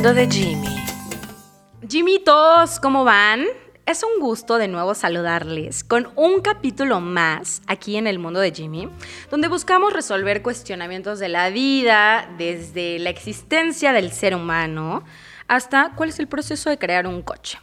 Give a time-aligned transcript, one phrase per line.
[0.00, 0.76] mundo de Jimmy.
[1.86, 3.44] Jimitos, ¿cómo van?
[3.84, 8.50] Es un gusto de nuevo saludarles con un capítulo más aquí en el mundo de
[8.50, 8.88] Jimmy,
[9.30, 15.04] donde buscamos resolver cuestionamientos de la vida, desde la existencia del ser humano
[15.48, 17.58] hasta cuál es el proceso de crear un coche.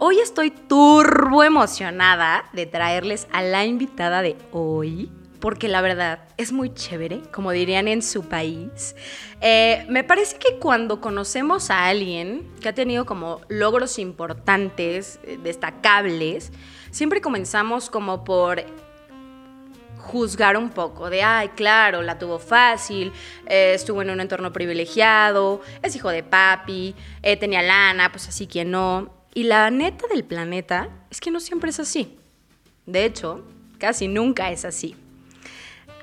[0.00, 5.08] Hoy estoy turbo emocionada de traerles a la invitada de hoy,
[5.46, 8.96] porque la verdad es muy chévere, como dirían en su país.
[9.40, 15.38] Eh, me parece que cuando conocemos a alguien que ha tenido como logros importantes, eh,
[15.40, 16.50] destacables,
[16.90, 18.64] siempre comenzamos como por
[19.98, 23.12] juzgar un poco, de, ay, claro, la tuvo fácil,
[23.46, 26.96] eh, estuvo en un entorno privilegiado, es hijo de papi,
[27.38, 29.12] tenía lana, pues así que no.
[29.32, 32.18] Y la neta del planeta es que no siempre es así.
[32.84, 33.44] De hecho,
[33.78, 34.96] casi nunca es así.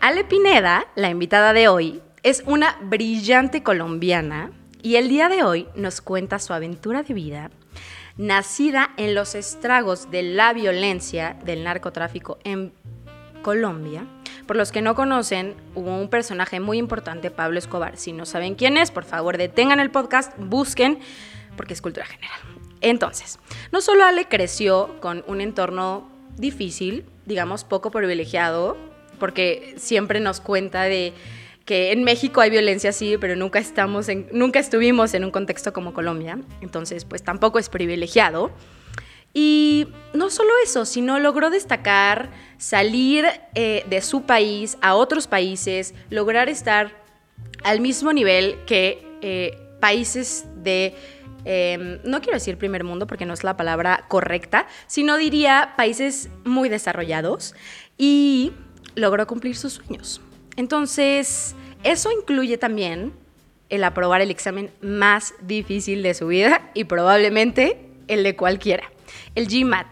[0.03, 5.69] Ale Pineda, la invitada de hoy, es una brillante colombiana y el día de hoy
[5.75, 7.51] nos cuenta su aventura de vida,
[8.17, 12.73] nacida en los estragos de la violencia del narcotráfico en
[13.43, 14.05] Colombia.
[14.45, 17.95] Por los que no conocen, hubo un personaje muy importante, Pablo Escobar.
[17.95, 20.99] Si no saben quién es, por favor detengan el podcast, busquen,
[21.55, 22.41] porque es cultura general.
[22.81, 23.39] Entonces,
[23.71, 28.75] no solo Ale creció con un entorno difícil, digamos poco privilegiado,
[29.23, 31.13] porque siempre nos cuenta de
[31.63, 35.93] que en México hay violencia sí, pero nunca estamos nunca estuvimos en un contexto como
[35.93, 38.51] Colombia, entonces pues tampoco es privilegiado.
[39.33, 45.93] Y no solo eso, sino logró destacar, salir eh, de su país a otros países,
[46.09, 46.91] lograr estar
[47.63, 50.97] al mismo nivel que eh, países de
[51.45, 56.29] Em, no quiero decir primer mundo porque no es la palabra correcta, sino diría países
[56.45, 57.53] muy desarrollados
[57.97, 58.53] y
[58.95, 60.21] logró cumplir sus sueños.
[60.55, 63.13] Entonces, eso incluye también
[63.69, 68.91] el aprobar el examen más difícil de su vida y probablemente el de cualquiera,
[69.35, 69.87] el GMAT.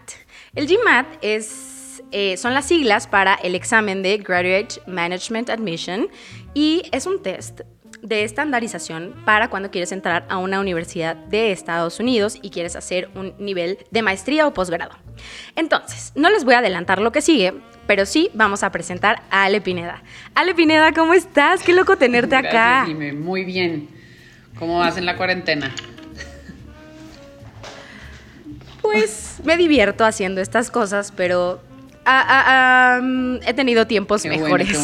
[0.54, 6.08] El GMAT es, eh, son las siglas para el examen de Graduate Management Admission
[6.54, 7.62] y es un test
[8.02, 13.10] de estandarización para cuando quieres entrar a una universidad de Estados Unidos y quieres hacer
[13.14, 14.96] un nivel de maestría o posgrado.
[15.56, 17.54] Entonces, no les voy a adelantar lo que sigue,
[17.86, 20.02] pero sí vamos a presentar a Ale Pineda.
[20.34, 21.62] Ale Pineda, ¿cómo estás?
[21.62, 22.86] Qué loco tenerte acá.
[23.14, 23.88] Muy bien.
[24.58, 25.72] ¿Cómo vas en la cuarentena?
[28.80, 31.60] Pues me divierto haciendo estas cosas, pero
[32.04, 32.44] Ah, ah,
[32.98, 34.76] ah, he tenido tiempos mejores.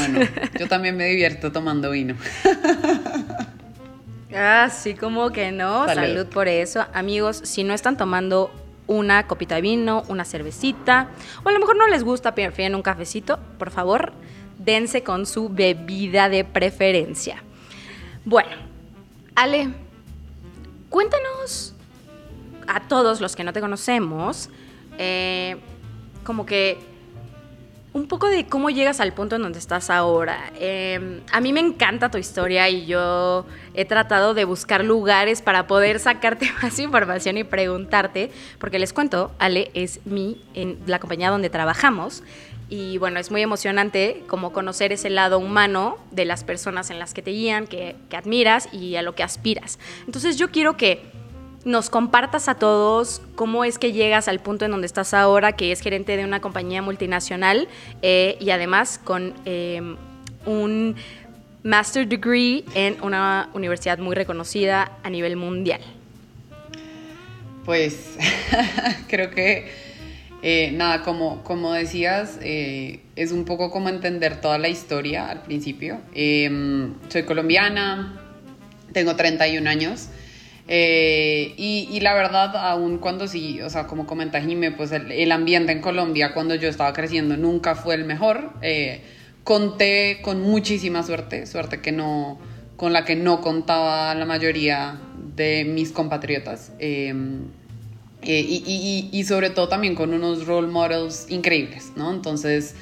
[0.58, 2.14] Yo también me divierto tomando vino.
[4.34, 5.86] ah, sí, como que no.
[5.86, 6.26] Salud.
[6.26, 6.86] por eso.
[6.94, 8.52] Amigos, si no están tomando
[8.88, 11.10] una copita de vino, una cervecita,
[11.44, 14.12] o a lo mejor no les gusta, prefieren un cafecito, por favor,
[14.58, 17.44] dense con su bebida de preferencia.
[18.24, 18.50] Bueno,
[19.36, 19.68] Ale,
[20.88, 21.74] cuéntanos
[22.66, 24.50] a todos los que no te conocemos,
[24.98, 25.56] eh,
[26.24, 26.78] como que
[27.98, 30.52] un poco de cómo llegas al punto en donde estás ahora.
[30.58, 33.44] Em, a mí me encanta tu historia y yo
[33.74, 39.32] he tratado de buscar lugares para poder sacarte más información y preguntarte, porque les cuento,
[39.38, 42.22] Ale es mi, en la compañía donde trabajamos.
[42.70, 47.14] Y bueno, es muy emocionante como conocer ese lado humano de las personas en las
[47.14, 49.78] que te guían, que, que admiras y a lo que aspiras.
[50.06, 51.17] Entonces yo quiero que
[51.64, 55.72] nos compartas a todos cómo es que llegas al punto en donde estás ahora, que
[55.72, 57.68] es gerente de una compañía multinacional
[58.02, 59.96] eh, y además con em,
[60.46, 60.96] un
[61.62, 65.80] master degree en una universidad muy reconocida a nivel mundial.
[67.64, 68.16] Pues
[69.08, 69.70] creo que,
[70.42, 75.42] eh, nada, como, como decías, eh, es un poco como entender toda la historia al
[75.42, 76.00] principio.
[76.14, 78.22] Em, soy colombiana,
[78.92, 80.08] tengo 31 años.
[80.70, 85.72] Eh, y, la verdad, aún cuando sí, o sea, como comenta Jime, pues el, ambiente
[85.72, 88.52] en Colombia cuando yo estaba creciendo nunca fue el mejor.
[88.60, 89.00] Eh,
[89.44, 92.38] conté con muchísima suerte, suerte que no,
[92.76, 95.00] con la que no contaba la mayoría
[95.34, 96.72] de mis compatriotas.
[96.78, 97.14] Eh,
[98.22, 102.12] y, y, sobre todo también con unos role models increíbles, ¿no?
[102.12, 102.74] Entonces,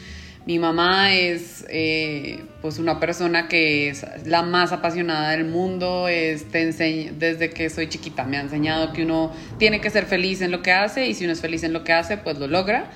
[0.47, 6.51] mi mamá es eh, pues una persona que es la más apasionada del mundo, es,
[6.53, 10.63] desde que soy chiquita me ha enseñado que uno tiene que ser feliz en lo
[10.63, 12.91] que hace y si uno es feliz en lo que hace, pues lo logra.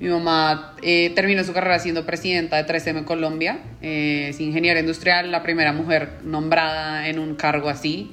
[0.00, 5.30] Mi mamá eh, terminó su carrera siendo presidenta de 3M Colombia, eh, es ingeniera industrial,
[5.30, 8.10] la primera mujer nombrada en un cargo así.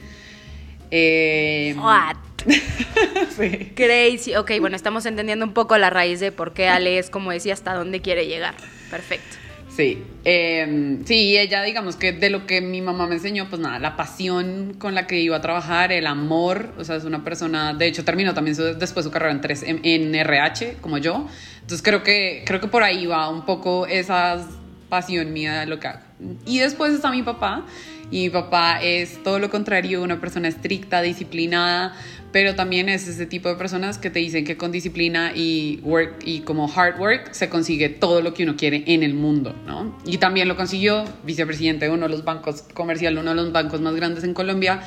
[1.78, 2.33] What?
[3.38, 3.72] sí.
[3.76, 4.36] Crazy.
[4.36, 7.54] Ok, bueno, estamos entendiendo un poco la raíz de por qué Ale es como decía
[7.54, 8.56] hasta dónde quiere llegar.
[8.90, 9.38] Perfecto.
[9.76, 13.80] Sí, eh, sí, ella digamos que de lo que mi mamá me enseñó, pues nada,
[13.80, 17.74] la pasión con la que iba a trabajar, el amor, o sea, es una persona,
[17.74, 21.28] de hecho terminó también su, después su carrera en, tres, en, en, RH, como yo,
[21.56, 24.46] entonces creo que, creo que por ahí va un poco esa
[24.90, 26.02] pasión mía de lo que hago.
[26.46, 27.66] Y después está mi papá,
[28.12, 31.96] y mi papá es todo lo contrario, una persona estricta, disciplinada,
[32.34, 36.16] pero también es ese tipo de personas que te dicen que con disciplina y work
[36.26, 39.96] y como hard work se consigue todo lo que uno quiere en el mundo, ¿no?
[40.04, 43.82] Y también lo consiguió, vicepresidente de uno de los bancos comerciales, uno de los bancos
[43.82, 44.82] más grandes en Colombia.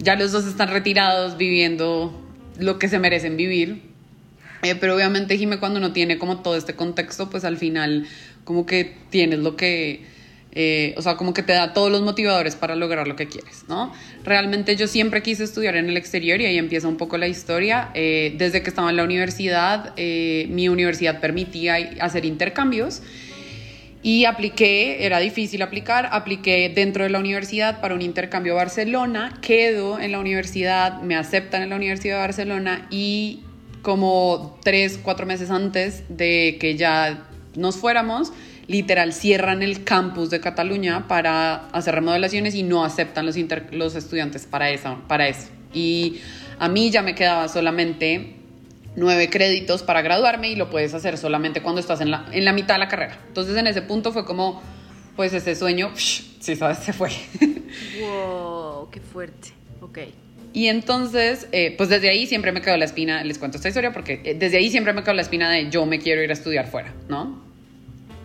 [0.00, 2.12] Ya los dos están retirados viviendo
[2.58, 3.82] lo que se merecen vivir.
[4.64, 8.08] Eh, pero obviamente Jime cuando no tiene como todo este contexto, pues al final
[8.42, 10.04] como que tienes lo que
[10.52, 13.64] eh, o sea, como que te da todos los motivadores para lograr lo que quieres,
[13.68, 13.92] ¿no?
[14.24, 17.90] Realmente yo siempre quise estudiar en el exterior y ahí empieza un poco la historia.
[17.94, 23.02] Eh, desde que estaba en la universidad, eh, mi universidad permitía hacer intercambios
[24.02, 29.38] y apliqué, era difícil aplicar, apliqué dentro de la universidad para un intercambio a Barcelona,
[29.42, 33.40] quedo en la universidad, me aceptan en la Universidad de Barcelona y
[33.82, 37.26] como tres, cuatro meses antes de que ya
[37.56, 38.32] nos fuéramos,
[38.70, 43.34] literal cierran el campus de Cataluña para hacer remodelaciones y no aceptan los,
[43.72, 45.48] los estudiantes para eso, para eso.
[45.74, 46.20] Y
[46.60, 48.36] a mí ya me quedaba solamente
[48.94, 52.52] nueve créditos para graduarme y lo puedes hacer solamente cuando estás en la, en la
[52.52, 53.18] mitad de la carrera.
[53.26, 54.62] Entonces en ese punto fue como,
[55.16, 57.10] pues ese sueño, sí, sabes, se fue.
[58.00, 59.48] wow, qué fuerte.
[59.80, 59.98] Ok.
[60.52, 63.92] Y entonces, eh, pues desde ahí siempre me quedó la espina, les cuento esta historia
[63.92, 66.34] porque eh, desde ahí siempre me quedó la espina de yo me quiero ir a
[66.34, 67.49] estudiar fuera, ¿no?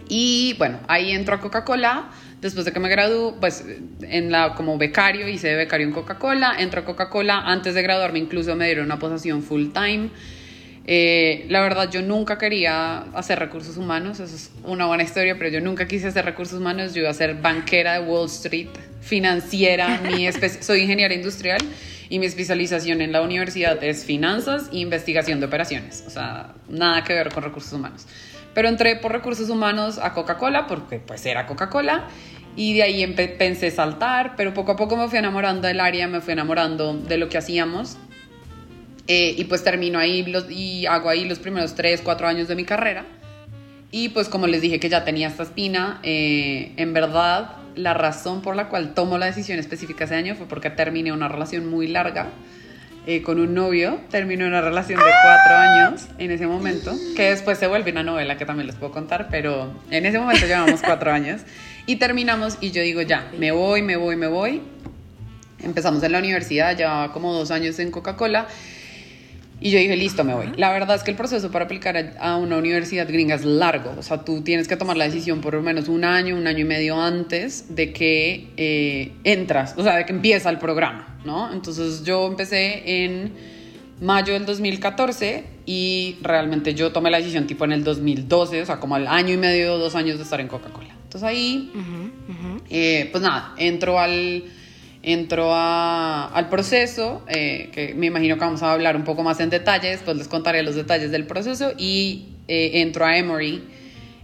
[0.10, 2.10] Y bueno, ahí entro a Coca-Cola.
[2.42, 3.66] Después de que me gradué, pues
[4.02, 6.56] en la, como becario, hice de becario en Coca-Cola.
[6.60, 7.42] Entro a Coca-Cola.
[7.46, 10.10] Antes de graduarme, incluso me dieron una posición full time.
[10.88, 14.20] Eh, la verdad, yo nunca quería hacer recursos humanos.
[14.20, 16.94] Eso es una buena historia, pero yo nunca quise hacer recursos humanos.
[16.94, 18.70] Yo iba a ser banquera de Wall Street,
[19.02, 20.02] financiera.
[20.04, 20.30] Mi
[20.62, 21.60] soy ingeniera industrial
[22.10, 26.04] y mi especialización en la universidad es finanzas e investigación de operaciones.
[26.06, 28.06] O sea, nada que ver con recursos humanos.
[28.56, 32.08] Pero entré por recursos humanos a Coca-Cola porque pues era Coca-Cola
[32.56, 33.06] y de ahí
[33.38, 37.18] pensé saltar, pero poco a poco me fui enamorando del área, me fui enamorando de
[37.18, 37.98] lo que hacíamos
[39.08, 42.64] eh, y pues termino ahí y hago ahí los primeros 3, 4 años de mi
[42.64, 43.06] carrera.
[43.92, 48.42] Y pues como les dije que ya tenía esta espina, eh, en verdad la razón
[48.42, 51.88] por la cual tomo la decisión específica ese año fue porque terminé una relación muy
[51.88, 52.30] larga
[53.08, 57.58] eh, con un novio, terminó una relación de cuatro años en ese momento, que después
[57.58, 61.12] se vuelve una novela que también les puedo contar, pero en ese momento llevamos cuatro
[61.12, 61.42] años
[61.86, 64.62] y terminamos y yo digo, ya, me voy, me voy, me voy.
[65.62, 68.48] Empezamos en la universidad, llevaba como dos años en Coca-Cola
[69.62, 70.52] y yo dije, listo, me voy.
[70.58, 73.96] La verdad es que el proceso para aplicar a una universidad gringa es largo.
[73.98, 76.60] O sea, tú tienes que tomar la decisión por lo menos un año, un año
[76.60, 81.52] y medio antes de que eh, entras, o sea, de que empieza el programa, ¿no?
[81.54, 83.32] Entonces yo empecé en
[84.02, 88.80] mayo del 2014 y realmente yo tomé la decisión tipo en el 2012, o sea,
[88.80, 90.90] como al año y medio, dos años de estar en Coca-Cola.
[91.04, 91.72] Entonces ahí,
[92.70, 94.44] eh, pues nada, entro al
[95.06, 99.52] entro al proceso, eh, que me imagino que vamos a hablar un poco más en
[99.52, 103.64] detalles, pues les contaré los detalles del proceso y eh, entro a Emory,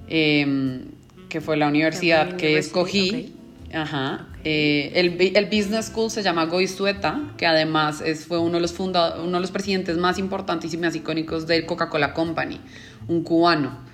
[0.08, 0.86] em,
[1.30, 3.36] que fue la universidad que escogí.
[3.72, 4.28] Ajá.
[4.44, 8.74] Eh, el, el, Business School se llama Goizueta, que además es, fue uno de, los
[8.74, 12.60] funda, uno de los presidentes más importantes y más icónicos del Coca-Cola Company,
[13.08, 13.91] un cubano.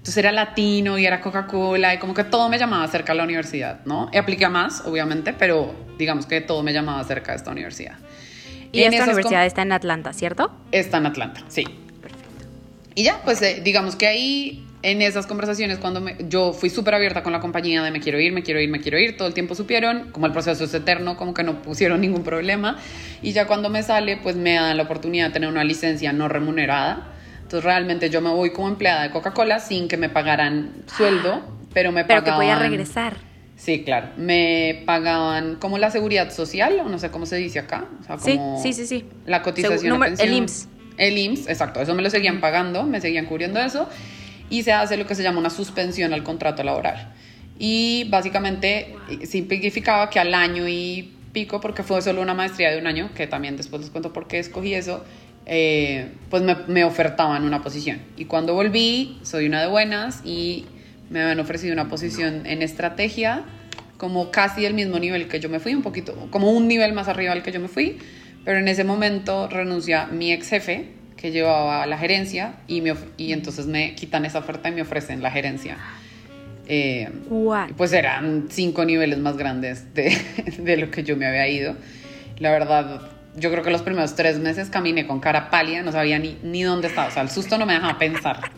[0.00, 3.24] Entonces era latino y era Coca-Cola y como que todo me llamaba cerca de la
[3.24, 4.08] universidad, ¿no?
[4.14, 7.98] Y apliqué a más, obviamente, pero digamos que todo me llamaba cerca de esta universidad.
[8.72, 10.52] Y, esta universidad está en Atlanta, ¿cierto?
[10.72, 11.64] Está en Atlanta, sí.
[12.00, 12.46] Perfecto.
[12.94, 17.22] Y ya, pues eh, digamos que ahí en esas conversaciones cuando yo fui súper abierta
[17.22, 19.34] con la compañía de me quiero ir, me quiero ir, me quiero ir, todo el
[19.34, 22.78] tiempo supieron, como el proceso es eterno, como que no pusieron ningún problema
[23.20, 26.28] y ya cuando me sale pues me dan la oportunidad de tener una licencia no
[26.28, 27.09] remunerada
[27.50, 31.42] entonces realmente yo me voy como empleada de Coca-Cola sin que me pagaran sueldo,
[31.74, 32.22] pero me pagaban...
[32.22, 33.16] Pero que voy a regresar.
[33.56, 34.10] Sí, claro.
[34.16, 37.86] Me pagaban como la seguridad social, o no sé cómo se dice acá.
[37.98, 40.68] O sea, como sí, sí, sí, La cotización El IMSS.
[40.96, 41.80] El IMSS, exacto.
[41.80, 43.88] Eso me lo seguían pagando, me seguían cubriendo eso.
[44.48, 47.14] Y se hace lo que se llama una suspensión al contrato laboral.
[47.58, 52.86] Y básicamente significaba que al año y pico, porque fue solo una maestría de un
[52.86, 55.04] año, que también después les cuento por qué escogí eso,
[55.46, 57.98] eh, pues me, me, ofertaban una posición.
[58.16, 60.66] Y cuando volví, soy una de buenas y
[61.10, 63.44] me habían ofrecido una posición en estrategia,
[63.96, 67.08] como casi del mismo nivel que yo me fui, un poquito, como un nivel más
[67.08, 67.98] arriba del que yo me fui,
[68.44, 73.32] pero en ese momento renuncia mi ex jefe, que llevaba la gerencia, y, me, y
[73.32, 75.76] entonces me quitan esa oferta y me ofrecen la gerencia.
[76.66, 77.10] Eh,
[77.76, 80.16] pues eran cinco niveles más grandes de,
[80.58, 81.74] de, lo que yo me había ido.
[82.38, 83.02] La verdad,
[83.36, 86.62] yo creo que los primeros tres meses caminé con cara pálida, no sabía ni, ni
[86.62, 87.08] dónde estaba.
[87.08, 88.50] O sea, el susto no me dejaba pensar.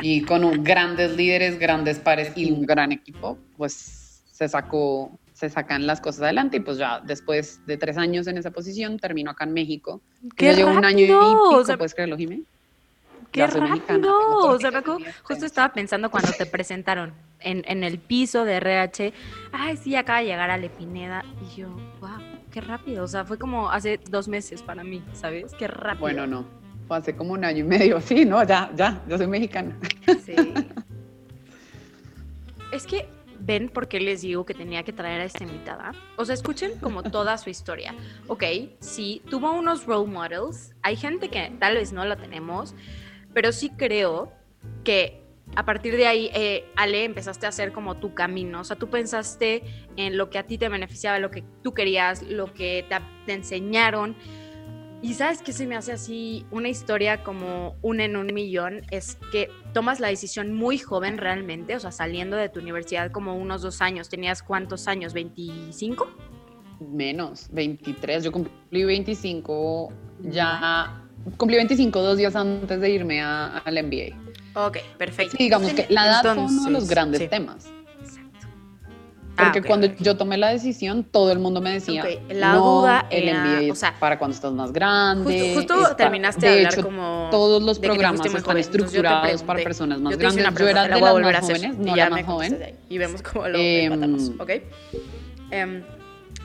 [0.00, 5.88] Y con grandes líderes, grandes pares y un gran equipo, pues se sacó se sacan
[5.88, 9.42] las cosas adelante y pues ya después de tres años en esa posición termino acá
[9.42, 10.00] en México.
[10.36, 12.42] ¡Qué yo llevo un año y pico, ¿puedes creerlo, Jimé?
[13.32, 14.14] ¡Qué rápido!
[14.46, 14.70] O sea,
[15.24, 19.12] justo estaba pensando cuando te presentaron en, en, el piso de RH,
[19.50, 22.20] ay, sí, acaba de llegar a Lepineda y yo, wow,
[22.52, 23.02] qué rápido.
[23.02, 25.52] O sea, fue como hace dos meses para mí, ¿sabes?
[25.58, 26.00] Qué rápido.
[26.00, 26.44] Bueno, no,
[26.86, 29.76] fue hace como un año y medio, sí, no, ya, ya, yo soy mexicana.
[30.24, 30.34] Sí.
[32.70, 33.08] es que
[33.40, 35.92] ven por qué les digo que tenía que traer a esta invitada.
[36.16, 37.94] O sea, escuchen como toda su historia.
[38.28, 38.44] Ok,
[38.78, 40.72] sí, tuvo unos role models.
[40.82, 42.74] Hay gente que tal vez no lo tenemos,
[43.34, 44.32] pero sí creo
[44.84, 45.21] que
[45.54, 48.60] a partir de ahí, eh, Ale, empezaste a hacer como tu camino.
[48.60, 49.62] O sea, tú pensaste
[49.96, 53.32] en lo que a ti te beneficiaba, lo que tú querías, lo que te, te
[53.34, 54.16] enseñaron.
[55.02, 59.18] Y sabes que se me hace así una historia como un en un millón, es
[59.32, 63.62] que tomas la decisión muy joven realmente, o sea, saliendo de tu universidad como unos
[63.62, 64.08] dos años.
[64.08, 65.12] ¿Tenías cuántos años?
[65.12, 66.06] ¿25?
[66.80, 68.24] Menos, 23.
[68.24, 69.92] Yo cumplí 25
[70.30, 71.02] ya,
[71.36, 74.16] cumplí 25 dos días antes de irme al MBA.
[74.54, 75.36] Ok, perfecto.
[75.38, 77.68] digamos que la edad fue uno de los grandes temas.
[79.36, 83.34] Ah, Porque cuando yo tomé la decisión, todo el mundo me decía, la duda el
[83.34, 85.54] MBA o sea, para cuando estás más grande.
[85.54, 90.58] Justo, terminaste de, hablar como todos los programas están estructurados para personas más grandes.
[90.58, 92.76] Yo era de las más jóvenes, no era más joven.
[92.90, 93.88] Y vemos cómo lo eh,
[94.38, 94.50] ¿ok?
[95.50, 95.82] Em,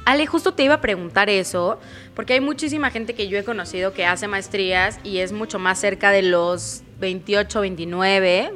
[0.05, 1.79] Ale, justo te iba a preguntar eso,
[2.15, 5.79] porque hay muchísima gente que yo he conocido que hace maestrías y es mucho más
[5.79, 8.53] cerca de los 28, 29,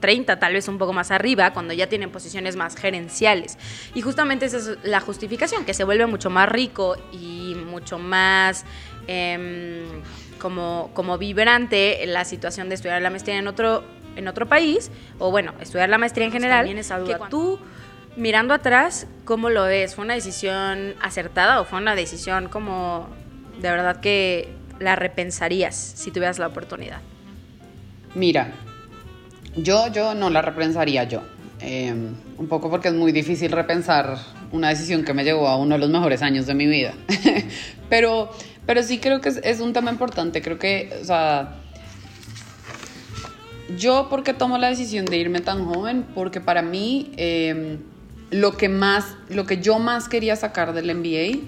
[0.00, 3.58] 30, tal vez un poco más arriba, cuando ya tienen posiciones más gerenciales.
[3.94, 8.64] Y justamente esa es la justificación, que se vuelve mucho más rico y mucho más
[9.06, 9.84] em,
[10.40, 13.84] como, como vibrante la situación de estudiar la maestría en otro,
[14.16, 16.60] en otro país, o bueno, estudiar la maestría en general.
[16.60, 17.28] También esa duda.
[17.28, 17.58] tú,
[18.16, 19.94] mirando atrás, ¿cómo lo ves?
[19.94, 23.08] ¿Fue una decisión acertada o fue una decisión como
[23.60, 27.02] de verdad que la repensarías si tuvieras la oportunidad?
[28.14, 28.52] Mira,
[29.56, 31.22] yo, yo no la repensaría yo.
[31.60, 34.16] Em, un poco porque es muy difícil repensar
[34.50, 36.94] una decisión que me llevó a uno de los mejores años de mi vida.
[37.90, 38.30] pero,
[38.66, 40.40] pero sí creo que es, un tema importante.
[40.40, 41.56] Creo que, o sea,
[43.76, 47.78] yo porque tomo la decisión de irme tan joven, porque para mí em,
[48.30, 51.40] lo que más, lo que yo más quería sacar del MBA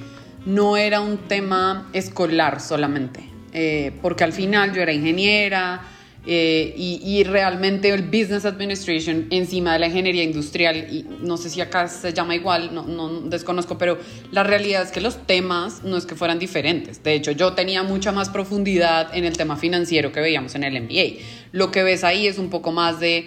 [0.44, 3.20] no era un tema escolar solamente,
[3.52, 5.82] eh, porque al final yo era ingeniera,
[6.24, 11.60] eh, y, realmente el Business Administration encima de la ingeniería industrial, y no sé si
[11.60, 13.98] acá se llama igual, no, no, desconozco, pero
[14.30, 17.02] la realidad es que los temas no es que fueran diferentes.
[17.02, 20.80] De hecho, yo tenía mucha más profundidad en el tema financiero que veíamos en el
[20.80, 21.24] MBA.
[21.50, 23.26] Lo que ves ahí es un poco más de,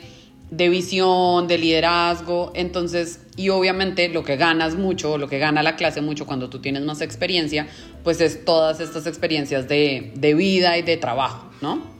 [0.52, 5.76] de visión, de liderazgo, entonces, y obviamente lo que ganas mucho, lo que gana la
[5.76, 7.68] clase mucho cuando tú tienes más experiencia,
[8.06, 11.95] pues es todas estas experiencias de, de vida y de trabajo, ¿no?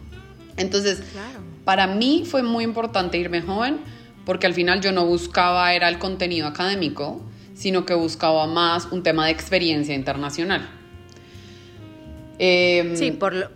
[0.58, 1.02] Entonces,
[1.64, 3.80] para mí fue muy importante irme joven
[4.26, 7.22] porque al final yo no buscaba era el contenido académico,
[7.54, 10.70] sino que buscaba más un tema de experiencia internacional.
[12.38, 13.52] Em, sí, por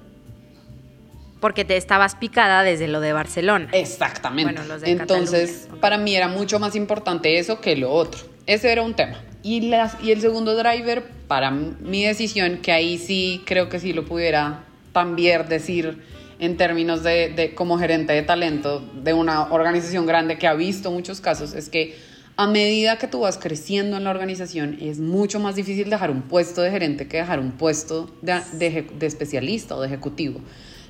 [1.40, 3.70] porque te estabas picada desde lo de Barcelona.
[3.72, 4.62] Exactamente.
[4.84, 8.20] Entonces, para mí era mucho más importante eso que lo otro.
[8.46, 9.22] Ese era un tema.
[9.42, 13.94] Y, las, y el segundo driver, para mi decisión, que ahí sí creo que sí
[13.94, 16.04] lo pudiera también decir
[16.40, 21.22] en términos de, como gerente de talento de una organización grande que ha visto muchos
[21.22, 21.98] casos es que
[22.38, 26.22] a medida que tú vas creciendo en la organización es mucho más difícil dejar un
[26.22, 30.40] puesto de gerente que dejar un puesto de, de, especialista o de ejecutivo.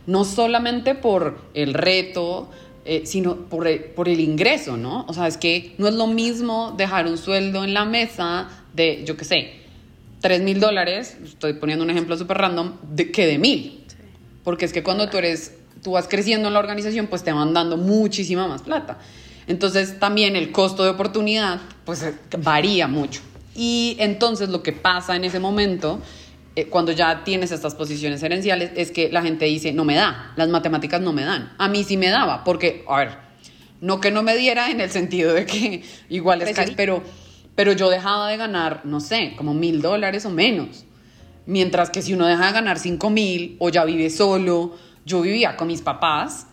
[0.06, 2.52] No solamente por el reto,
[2.86, 5.06] eh, sino por el, por el ingreso, ¿no?
[5.08, 9.04] O sea, es que no es lo mismo dejar un sueldo en la mesa de,
[9.04, 9.54] yo qué sé,
[10.22, 13.80] 3 mil dólares, estoy poniendo un ejemplo súper random, de, que de mil.
[14.50, 15.54] Porque es que cuando tú eres,
[15.84, 18.98] tú vas creciendo en la organización, pues te van dando muchísima más plata.
[19.46, 23.22] Entonces también el costo de oportunidad, pues eh, varía mucho.
[23.54, 26.02] Y entonces lo que pasa en ese momento,
[26.56, 30.34] eh, cuando ya tienes estas posiciones herenciales, es que la gente dice, no me da,
[30.36, 31.54] las matemáticas no me dan.
[31.60, 33.18] A mí sí me daba, porque, a ver,
[33.82, 37.04] no que no me diera en el sentido de que igual es casi, pero,
[37.54, 40.86] pero yo dejaba de ganar, no sé, como mil dólares o menos.
[41.50, 45.58] Mientras que si uno deja de ganar 5 mil o ya vive solo, yo vivía
[45.58, 46.46] con mis papás,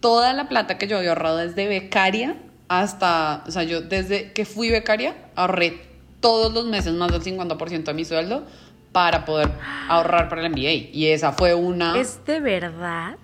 [0.00, 4.46] toda la plata que yo había ahorrado desde becaria hasta, o sea, yo desde que
[4.46, 5.82] fui becaria ahorré
[6.20, 8.46] todos los meses más del 50% de mi sueldo
[8.90, 9.50] para poder
[9.90, 10.94] ahorrar para el MBA.
[10.94, 12.00] Y esa fue una...
[12.00, 13.16] ¿Es de verdad?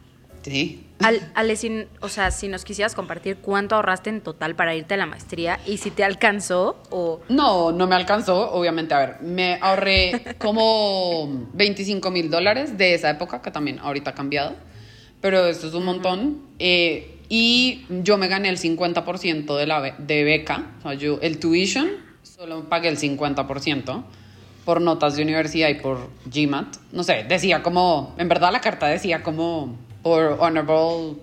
[0.42, 0.87] Sí.
[1.00, 4.96] Al, Ale, o sea, si nos quisieras compartir cuánto ahorraste en total para irte a
[4.96, 7.20] la maestría y si te alcanzó o...
[7.28, 8.94] No, no me alcanzó, obviamente.
[8.94, 14.14] A ver, me ahorré como 25 mil dólares de esa época, que también ahorita ha
[14.14, 14.54] cambiado,
[15.20, 16.42] pero esto es un montón.
[16.58, 21.18] Eh, y yo me gané el 50% de, la be- de beca, o sea, yo
[21.22, 21.88] el tuition
[22.22, 24.02] solo pagué el 50%
[24.64, 26.76] por notas de universidad y por GMAT.
[26.92, 29.76] No sé, decía como, en verdad la carta decía como
[30.08, 31.16] por honorable,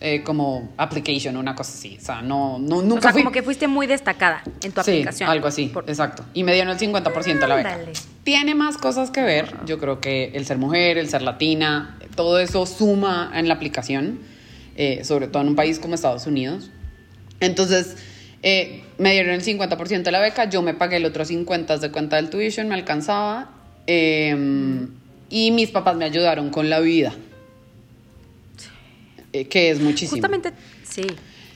[0.00, 1.98] eh, como application, una cosa así.
[2.00, 4.82] O sea, no, no nunca o sea, fui- como que fuiste muy destacada en tu
[4.82, 5.28] Sí, aplicación.
[5.28, 6.24] algo así, Por- exacto.
[6.32, 7.74] Y me dieron el 50% de la beca.
[7.74, 7.92] Ándale.
[8.24, 9.54] Tiene más cosas que ver.
[9.66, 14.20] Yo creo que el ser mujer, el ser latina, todo eso suma en la aplicación,
[14.76, 16.70] eh, sobre todo en un país como Estados Unidos.
[17.40, 17.96] Entonces,
[18.42, 21.90] eh, me dieron el 50% de la beca, yo me pagué el otro 50% de
[21.90, 23.50] cuenta del tuition, me alcanzaba.
[23.86, 24.86] eh,
[25.30, 27.12] y mis papás me ayudaron con la vida.
[29.32, 30.16] Eh, que es muchísimo.
[30.16, 31.06] Justamente, sí,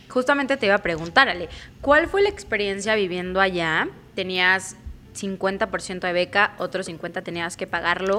[0.09, 1.49] justamente te iba a preguntar, Ale,
[1.81, 3.89] ¿cuál fue la experiencia viviendo allá?
[4.15, 4.77] Tenías
[5.15, 8.19] 50% de beca, otro 50% tenías que pagarlo,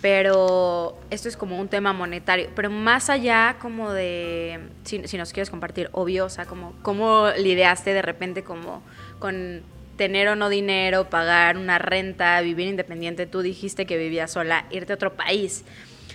[0.00, 5.32] pero esto es como un tema monetario, pero más allá como de, si, si nos
[5.32, 8.82] quieres compartir, obvio, o sea, como cómo lidiaste de repente como
[9.20, 9.62] con
[9.96, 14.92] tener o no dinero, pagar una renta, vivir independiente, tú dijiste que vivías sola, irte
[14.92, 15.64] a otro país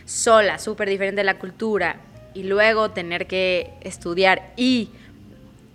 [0.07, 1.97] sola, súper diferente de la cultura,
[2.37, 4.89] y luego tener que estudiar y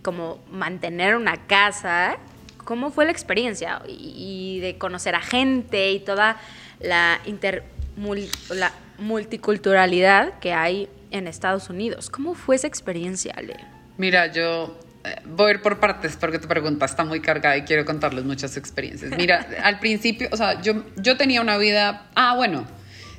[0.02, 2.16] como mantener una casa,
[2.64, 3.82] ¿cómo fue la experiencia?
[3.88, 6.36] Y, y de conocer a gente y toda
[6.80, 7.64] la, inter,
[7.98, 12.10] mul- la multiculturalidad que hay en Estados Unidos.
[12.10, 13.56] ¿Cómo fue esa experiencia, Ale?
[13.98, 17.62] Mira, yo eh, voy a ir por partes porque tu pregunta está muy cargada y
[17.62, 19.12] quiero contarles muchas experiencias.
[19.16, 22.64] Mira, al principio, o sea, yo, yo tenía una vida, ah, bueno,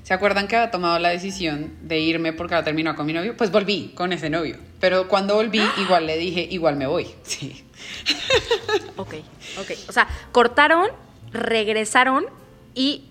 [0.04, 3.36] ¿se acuerdan que había tomado la decisión de irme porque había terminado con mi novio?
[3.38, 7.64] Pues volví con ese novio, pero cuando volví igual le dije, igual me voy, sí.
[8.98, 9.16] Ok,
[9.60, 9.72] ok.
[9.90, 10.88] O sea, cortaron,
[11.32, 12.26] regresaron
[12.76, 13.06] y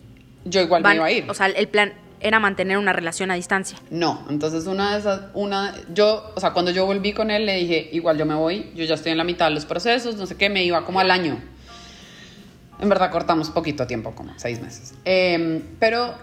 [0.45, 1.31] Yo igual van- me iba a ir.
[1.31, 3.77] O sea, el plan era mantener una relación a distancia.
[3.91, 7.57] No, entonces una de esas, una, yo, o sea, cuando yo volví con él le
[7.57, 10.27] dije, igual yo me voy, yo ya estoy en la mitad de los procesos, no
[10.27, 11.41] sé qué, me iba como al año.
[12.81, 14.95] En verdad cortamos poquito tiempo, como seis meses.
[15.05, 16.15] Eh, pero,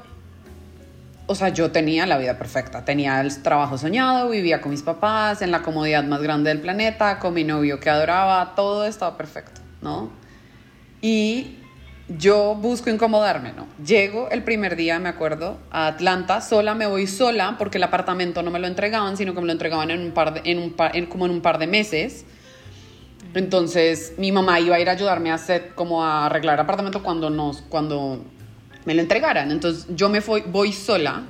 [1.30, 5.44] o sea, yo tenía la vida perfecta, tenía el trabajo soñado, vivía con mis papás,
[5.44, 9.62] en la comodidad más grande del planeta, con mi novio que adoraba, todo estaba perfecto,
[9.84, 10.10] ¿no?
[11.04, 11.58] Y
[12.08, 13.68] yo busco incomodarme, ¿no?
[13.86, 18.42] Llego el primer día, me acuerdo, a Atlanta, sola, me voy sola porque el apartamento
[18.42, 21.08] no me lo entregaban, sino que me lo entregaban en un par en un par-
[21.10, 22.26] como en un par de meses.
[23.36, 27.04] Entonces mi mamá iba a ir a ayudarme a hacer, como a arreglar el apartamento
[27.04, 28.26] cuando nos, cuando
[28.86, 29.52] me lo entregaran.
[29.52, 31.24] Entonces yo me voy, voy sola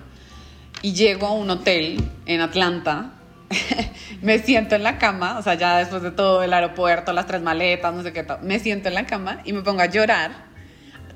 [0.81, 3.13] y llego a un hotel en Atlanta.
[4.21, 7.41] me siento en la cama, o sea, ya después de todo el aeropuerto, las tres
[7.41, 10.49] maletas, no sé qué me siento en la cama y me pongo a llorar.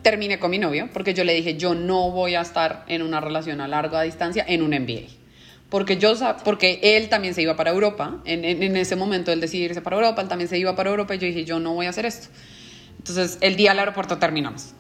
[0.02, 3.22] Terminé con mi novio porque yo le dije, yo no voy a estar en una
[3.22, 5.08] relación a larga distancia en un MBA.
[5.70, 9.82] Porque, yo, porque él también se iba para Europa, en, ese momento él decidió irse
[9.82, 11.90] para Europa, él también se iba para Europa y yo dije, yo no voy a
[11.90, 12.28] hacer esto.
[12.98, 14.74] Entonces, el día al aeropuerto terminamos.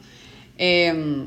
[0.57, 1.25] Eh,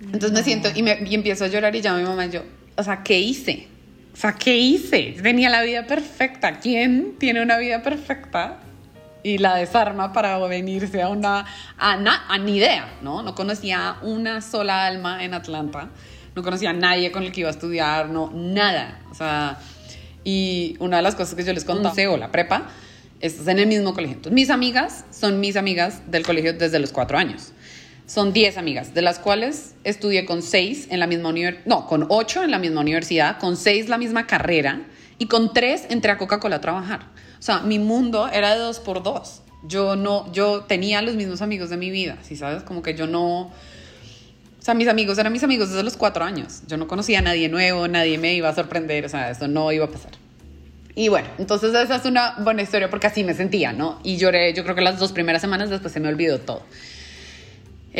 [0.00, 2.30] entonces me siento y, me, y empiezo a llorar y llamo a mi mamá y
[2.30, 2.42] yo,
[2.76, 3.68] o sea, ¿qué hice?
[4.12, 5.16] O sea, ¿qué hice?
[5.22, 6.58] Tenía la vida perfecta.
[6.58, 8.58] ¿Quién tiene una vida perfecta
[9.22, 11.44] y la desarma para venirse a una,
[11.76, 13.22] a, na- a ni idea, ¿no?
[13.22, 15.88] No conocía una sola alma en Atlanta,
[16.34, 19.00] no conocía a nadie con el que iba a estudiar, no, nada.
[19.10, 19.58] O sea,
[20.24, 22.68] y una de las cosas que yo les conté, o la prepa,
[23.20, 24.16] estás en el mismo colegio.
[24.16, 27.52] Entonces, mis amigas son mis amigas del colegio desde los cuatro años.
[28.08, 32.06] Son 10 amigas, de las cuales estudié con 6 en la misma universidad, no, con
[32.08, 34.80] 8 en la misma universidad, con 6 la misma carrera
[35.18, 37.00] y con 3 entré a Coca-Cola a trabajar.
[37.38, 39.42] O sea, mi mundo era de dos por dos.
[39.62, 42.62] Yo no, yo tenía los mismos amigos de mi vida, ¿sí sabes?
[42.62, 43.52] Como que yo no, o
[44.58, 46.62] sea, mis amigos eran mis amigos desde los 4 años.
[46.66, 49.70] Yo no conocía a nadie nuevo, nadie me iba a sorprender, o sea, eso no
[49.70, 50.12] iba a pasar.
[50.94, 54.00] Y bueno, entonces esa es una buena historia porque así me sentía, ¿no?
[54.02, 56.62] Y lloré, yo creo que las dos primeras semanas después se me olvidó todo.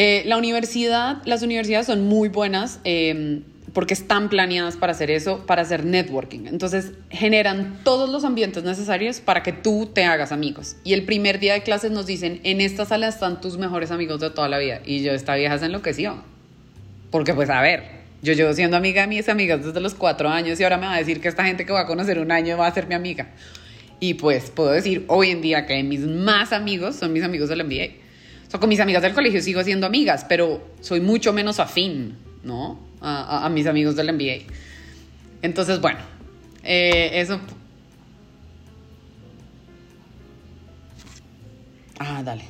[0.00, 3.40] Eh, la universidad, las universidades son muy buenas eh,
[3.72, 6.46] porque están planeadas para hacer eso, para hacer networking.
[6.46, 10.76] Entonces generan todos los ambientes necesarios para que tú te hagas amigos.
[10.84, 14.20] Y el primer día de clases nos dicen, en esta sala están tus mejores amigos
[14.20, 14.82] de toda la vida.
[14.84, 16.22] Y yo, esta vieja se enloqueció.
[17.10, 17.82] Porque pues a ver,
[18.22, 20.94] yo llevo siendo amiga de mis amigas desde los cuatro años y ahora me va
[20.94, 22.94] a decir que esta gente que va a conocer un año va a ser mi
[22.94, 23.30] amiga.
[23.98, 27.64] Y pues puedo decir hoy en día que mis más amigos son mis amigos del
[27.64, 28.07] MBA.
[28.48, 32.16] O sea, con mis amigas del colegio sigo siendo amigas, pero soy mucho menos afín,
[32.42, 32.80] ¿no?
[33.02, 34.50] A, mis amigos del MBA.
[35.42, 35.98] Entonces, bueno,
[36.64, 37.38] eh, eso...
[41.98, 42.44] Ah, dale.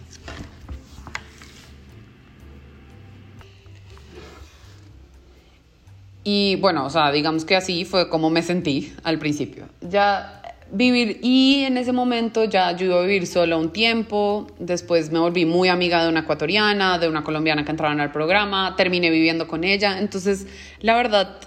[6.22, 9.66] Y bueno, o sea, digamos que así fue como me sentí al principio.
[9.80, 10.37] Ya
[10.70, 15.44] vivir y en ese momento ya yo a vivir solo un tiempo, después me volví
[15.46, 19.64] muy amiga de una ecuatoriana, de una colombiana que entraron al programa, terminé viviendo con
[19.64, 20.46] ella, entonces
[20.80, 21.38] la verdad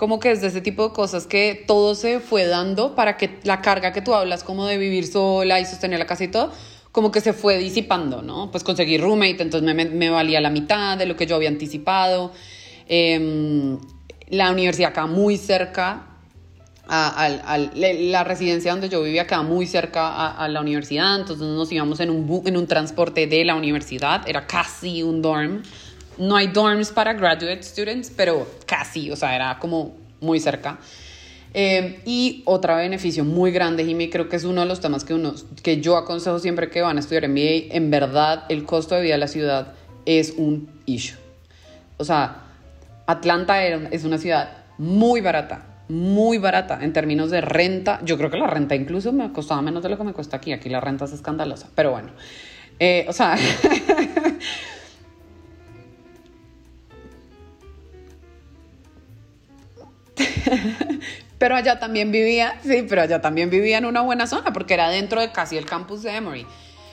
[0.00, 3.38] como que es de ese tipo de cosas que todo se fue dando para que
[3.42, 6.52] la carga que tú hablas como de vivir sola y sostener la casa y todo,
[6.90, 8.50] como que se fue disipando, ¿no?
[8.50, 12.32] Pues conseguí roommate, entonces me, valía la mitad de lo que yo había anticipado.
[12.88, 13.76] Eh,
[14.30, 16.09] la universidad queda muy cerca,
[16.90, 22.10] la residencia donde yo vivía queda muy cerca a, la universidad, entonces nos íbamos en
[22.10, 25.62] un, en un transporte de la universidad, era casi un dorm.
[26.18, 30.78] No hay dorms para graduate students, pero casi, o sea, era como muy cerca.
[31.54, 35.14] Eh, y otro beneficio muy grande, Jimmy, creo que es uno de los temas que,
[35.14, 39.02] uno, que yo aconsejo siempre que van a estudiar MBA, en verdad el costo de
[39.02, 39.74] vida de la ciudad
[40.06, 41.16] es un issue.
[41.96, 42.42] O sea,
[43.06, 48.00] Atlanta es una ciudad muy barata, muy barata en términos de renta.
[48.04, 50.52] Yo creo que la renta incluso me costaba menos de lo que me cuesta aquí.
[50.52, 52.10] Aquí la renta es escandalosa, pero bueno.
[52.78, 53.36] Eh, o sea...
[61.38, 64.90] pero allá también vivía, sí, pero allá también vivía en una buena zona porque era
[64.90, 66.46] dentro de casi el campus de Emory.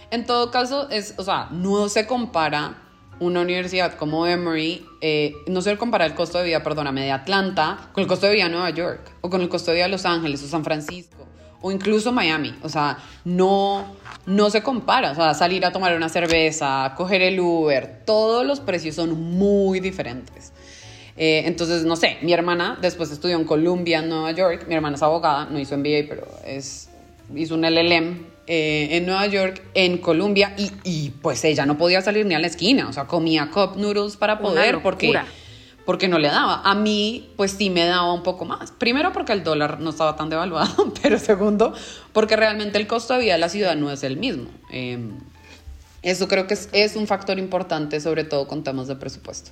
[0.10, 2.87] En todo caso, es, o sea, no se compara
[3.20, 7.90] una universidad como Emory, eh, no se compara el costo de vida, perdóname, de Atlanta
[7.94, 9.92] con el costo de vida de Nueva York, o con el costo de vida de
[9.92, 11.28] Los Ángeles, o San Francisco,
[11.62, 12.56] o incluso Miami.
[12.64, 15.12] O sea, no, no se compara.
[15.12, 19.80] O sea, salir a tomar una cerveza, coger el Uber, todos los precios son muy
[19.80, 20.54] diferentes.
[21.18, 24.66] Eh, entonces, no sé, mi hermana después estudió en Columbia, Nueva York.
[24.68, 26.90] Mi hermana es abogada, no hizo MBA, pero es,
[27.36, 32.02] hizo un LLM eh, en Nueva York, en Colombia, y, y, pues ella no podía
[32.02, 35.14] salir ni a la esquina, o sea, comía cup noodles para poder, porque,
[35.86, 36.62] porque no le daba.
[36.64, 38.72] A mí, pues sí me daba un poco más.
[38.72, 41.74] Primero porque el dólar no estaba tan devaluado, pero segundo,
[42.14, 44.50] porque realmente el costo de vida de la ciudad no es el mismo.
[44.72, 45.18] Em,
[46.02, 49.52] eso creo que es, es un factor importante, sobre todo con temas de presupuesto.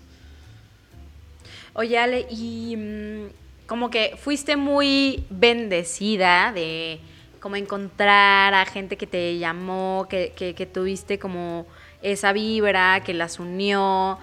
[1.73, 7.01] Oye, Ale, y mm, como que fuiste muy bendecida de
[7.45, 11.67] como encontrar a gente que te llamó, que, que, tuviste como
[12.01, 14.17] esa vibra, que las unió,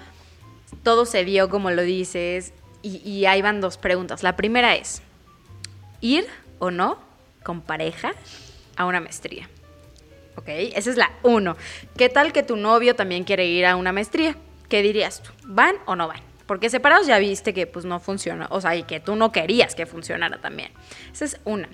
[0.82, 4.24] todo se dio como lo dices, y, y ahí van dos preguntas.
[4.24, 5.02] La primera es,
[6.00, 6.26] ¿ir
[6.58, 6.98] o no
[7.44, 8.12] con pareja
[8.74, 9.48] a una maestría?
[10.34, 10.48] ¿Ok?
[10.48, 11.56] Esa es la uno.
[11.96, 14.34] ¿Qué tal que tu novio también quiere ir a una maestría?
[14.68, 15.30] ¿Qué dirías tú?
[15.44, 16.31] ¿Van o no van?
[16.46, 19.74] Porque separados ya viste que pues no funciona, o sea, y que tú no querías
[19.74, 20.70] que funcionara también.
[21.12, 21.68] Esa es una.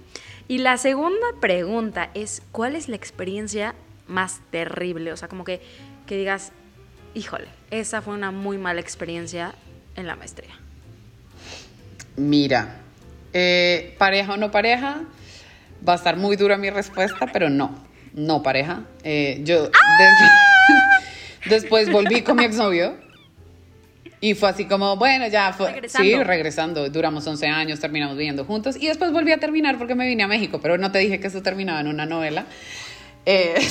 [0.47, 3.75] Y la segunda pregunta es, ¿cuál es la experiencia
[4.07, 5.13] más terrible?
[5.13, 5.61] O sea, como que,
[6.07, 6.53] que digas,
[7.15, 9.55] híjole, esa fue una muy mala experiencia
[9.95, 10.59] en la maestría.
[12.17, 12.77] Mira,
[13.33, 15.03] eh, pareja o no pareja,
[15.87, 18.83] va a estar muy dura mi respuesta, pero no, no pareja.
[19.05, 21.01] Eh, yo ¡Ah!
[21.49, 22.97] después volví con mi exnovio
[24.21, 25.71] y fue así como, bueno, ya fue.
[25.71, 26.09] Regresando.
[26.09, 26.89] Sí, regresando.
[26.91, 28.77] Duramos 11 años, terminamos viviendo juntos.
[28.77, 31.29] Y después volví a terminar porque me vine a México, pero no te dije que
[31.29, 32.47] eso terminaba en una novela.
[33.27, 33.55] Eh,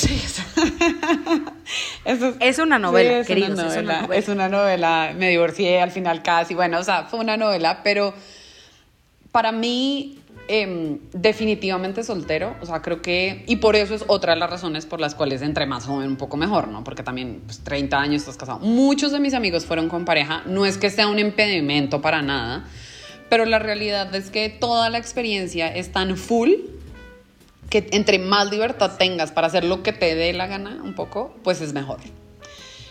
[2.39, 5.13] es una novela, es una novela, es una novela.
[5.17, 6.53] Me divorcié al final casi.
[6.53, 8.13] Bueno, o sea, fue una novela, pero
[9.31, 14.39] para mí Em, definitivamente soltero, o sea, creo que, y por eso es otra de
[14.39, 16.85] las razones por las cuales entre más joven un poco mejor, ¿no?
[16.85, 18.59] Porque también, pues 30 años estás casado.
[18.59, 22.65] Muchos de mis amigos fueron con pareja, no es que sea un impedimento para nada,
[23.29, 26.51] pero la realidad es que toda la experiencia es tan full
[27.69, 31.35] que entre más libertad tengas para hacer lo que te dé la gana un poco,
[31.43, 31.99] pues es mejor.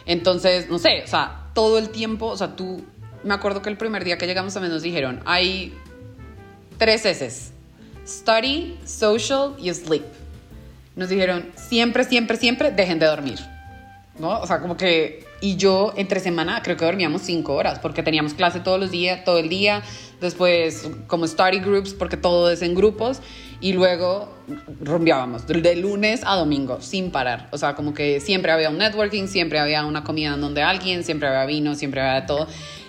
[0.05, 2.85] Entonces, no sé, o sea, todo el tiempo, o sea, tú,
[3.25, 5.73] me acuerdo que el primer día que llegamos también nos dijeron, hay
[6.79, 7.53] tres S.
[8.07, 10.05] Study, social y sleep.
[10.95, 13.39] Nos dijeron, siempre, siempre, siempre dejen de dormir.
[14.19, 14.41] ¿No?
[14.41, 15.27] O sea, como que...
[15.43, 19.23] Y yo entre semana creo que dormíamos cinco horas porque teníamos clase todos los días,
[19.25, 19.83] todo el día.
[20.19, 23.21] Después como study groups porque todo es en grupos.
[23.61, 24.35] Y luego
[24.81, 27.49] rumbeábamos de lunes a domingo sin parar.
[27.53, 31.05] O sea, como que siempre había un networking, siempre había una comida en donde alguien,
[31.05, 32.47] siempre había vino, siempre había todo.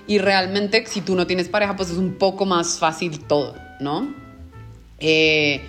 [0.08, 3.67] Y realmente si tú no tienes pareja, pues es un poco más fácil todo.
[3.80, 4.14] ¿No?
[5.00, 5.62] Eh,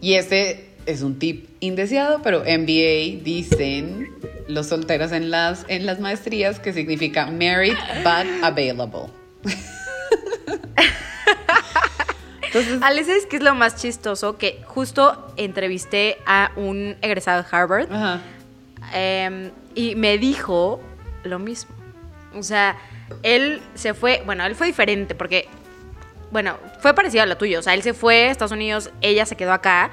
[0.00, 4.14] y ese, es un tip indeseado, pero MBA dicen
[4.48, 9.10] los solteros en las, en las maestrías que significa married but available.
[12.42, 14.38] Entonces, Alex, ¿sabes qué es lo más chistoso?
[14.38, 17.88] Que justo entrevisté a un egresado de Harvard
[18.94, 20.80] em, y me dijo
[21.24, 21.74] lo mismo.
[22.34, 22.76] O sea,
[23.22, 25.48] él se fue, bueno, él fue diferente porque,
[26.30, 27.60] bueno, fue parecido a lo tuyo.
[27.60, 29.90] O sea, él se fue a Estados Unidos, ella se quedó acá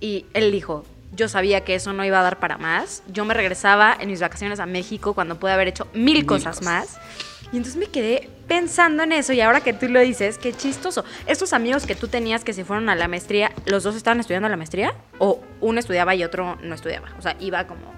[0.00, 3.02] y él dijo, yo sabía que eso no iba a dar para más.
[3.08, 6.98] Yo me regresaba en mis vacaciones a México cuando pude haber hecho mil, cosas, más.
[7.52, 11.04] Y entonces me quedé pensando en eso y ahora que tú lo dices, qué chistoso.
[11.26, 14.48] Estos amigos que tú tenías que se fueron a la maestría, ¿los dos estaban estudiando
[14.48, 14.94] la maestría?
[15.18, 17.08] ¿O uno estudiaba y otro no estudiaba?
[17.18, 17.94] O sea, iba como...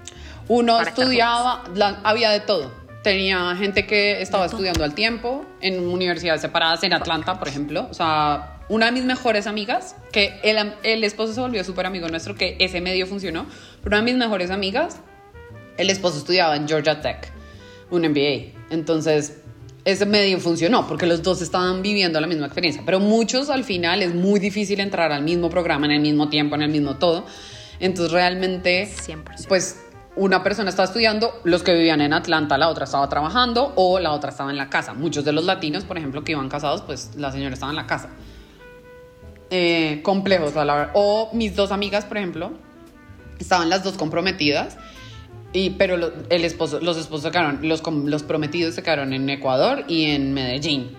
[0.47, 1.63] Uno estudiaba,
[2.03, 2.78] había de todo.
[3.03, 7.87] Tenía gente que estaba estudiando al tiempo en universidades separadas, en Atlanta, por ejemplo.
[7.89, 12.07] O sea, una de mis mejores amigas, que el, el esposo se volvió súper amigo
[12.09, 13.45] nuestro, que ese medio funcionó,
[13.83, 14.99] pero una de mis mejores amigas,
[15.77, 17.31] el esposo estudiaba en Georgia Tech,
[17.89, 18.59] un MBA.
[18.69, 19.37] Entonces,
[19.85, 22.83] ese medio funcionó porque los dos estaban viviendo la misma experiencia.
[22.85, 26.55] Pero muchos al final es muy difícil entrar al mismo programa en el mismo tiempo,
[26.55, 27.25] en el mismo todo.
[27.79, 29.47] Entonces, realmente, 100%.
[29.47, 29.79] pues
[30.15, 34.11] una persona estaba estudiando, los que vivían en Atlanta, la otra estaba trabajando o la
[34.11, 34.93] otra estaba en la casa.
[34.93, 37.87] Muchos de los latinos, por ejemplo, que iban casados, pues la señora estaba en la
[37.87, 38.09] casa.
[39.51, 42.51] Eh, complejos a la O mis dos amigas, por ejemplo,
[43.39, 44.77] estaban las dos comprometidas,
[45.53, 45.95] y, pero
[46.29, 50.33] el esposo, los esposos se quedaron, los, los prometidos se quedaron en Ecuador y en
[50.33, 50.91] Medellín.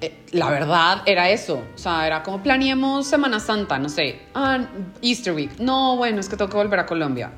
[0.00, 4.66] Eh, la verdad era eso, o sea, era como planeamos Semana Santa, no sé, ah,
[5.00, 7.30] Easter Week, no, bueno, es que tengo que volver a Colombia.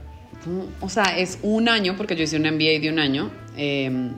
[0.81, 3.31] O sea, es un año, porque yo hice un MBA de un año.
[3.57, 4.13] Em,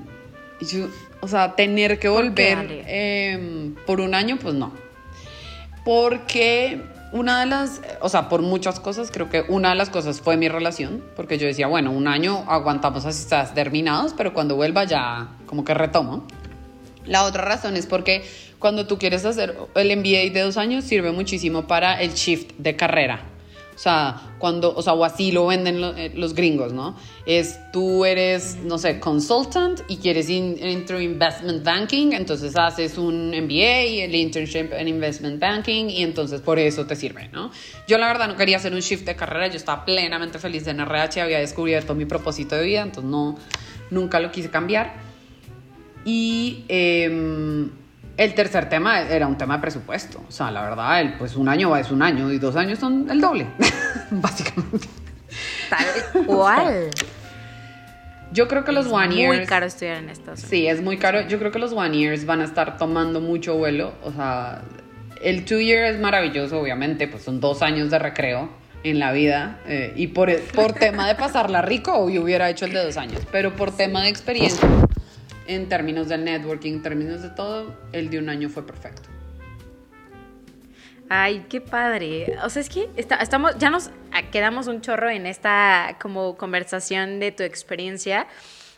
[1.21, 4.87] o sea, tener que volver em, por un año, pues no
[5.87, 10.21] porque una de las, o sea, por muchas cosas, creo que una de las cosas
[10.21, 14.57] fue mi relación, porque yo decía, bueno, un año aguantamos así estás terminados, pero cuando
[14.57, 16.27] vuelva ya como que retomo.
[17.05, 18.25] La otra razón es porque
[18.59, 22.75] cuando tú quieres hacer el MBA de dos años, sirve muchísimo para el shift de
[22.75, 23.21] carrera.
[23.77, 26.97] O sea, cuando, o sea, o así lo venden eh, los gringos, ¿no?
[27.27, 33.33] Es tú eres, no sé, consultant y quieres entrar en investment banking, entonces haces un
[33.33, 37.51] MBA, el internship en investment banking y entonces por eso te sirve, ¿no?
[37.87, 40.81] Yo la verdad no quería hacer un shift de carrera, yo estaba plenamente feliz en
[40.81, 43.37] RH, había descubierto mi propósito de vida, entonces no,
[43.91, 44.95] nunca lo quise cambiar.
[46.07, 47.69] Y eh,
[48.17, 50.23] el tercer tema era un tema de presupuesto.
[50.27, 53.09] O sea, la verdad, el, pues un año es un año y dos años son
[53.11, 53.47] el doble,
[54.11, 54.89] básicamente.
[55.69, 56.91] Tal cual.
[58.33, 59.33] Yo creo que los one years.
[59.35, 60.41] Es muy caro estudiar en estos.
[60.41, 61.27] Sí, es muy caro.
[61.29, 63.93] Yo creo que los one years van a estar tomando mucho vuelo.
[64.03, 64.63] O sea,
[65.23, 68.51] el two year es maravilloso, obviamente, pues son dos años de recreo
[68.83, 69.61] en la vida.
[69.67, 73.21] Eh, y por, por tema de pasarla rico, yo hubiera hecho el de dos años.
[73.31, 74.69] Pero por tema de experiencia
[75.47, 79.09] en términos de networking, en términos de todo, el de un año fue perfecto.
[81.09, 82.37] Ay, qué padre.
[82.45, 83.91] O sea, es que estamos, ya nos
[84.33, 88.27] quedamos un chorro en esta como conversación de tu experiencia,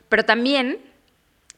[0.09, 0.79] pero también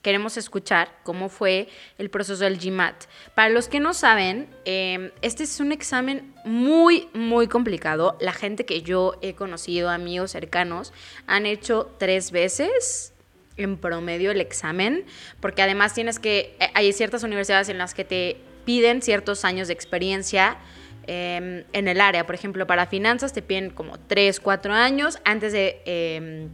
[0.03, 1.69] queremos escuchar cómo fue
[1.99, 3.05] el proceso del GMAT.
[3.35, 8.17] Para los que no saben, em, este es un examen muy, muy complicado.
[8.21, 10.93] La gente que yo he conocido, amigos cercanos,
[11.27, 13.13] han hecho tres veces
[13.57, 15.05] en promedio el examen,
[15.41, 19.69] porque además tienes que, eh, hay ciertas universidades en las que te piden ciertos años
[19.69, 20.59] de experiencia
[21.07, 22.25] em, en el área.
[22.27, 26.49] Por ejemplo, para finanzas te piden como 3, 4 años antes de em,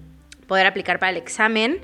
[0.47, 1.81] poder aplicar para el examen.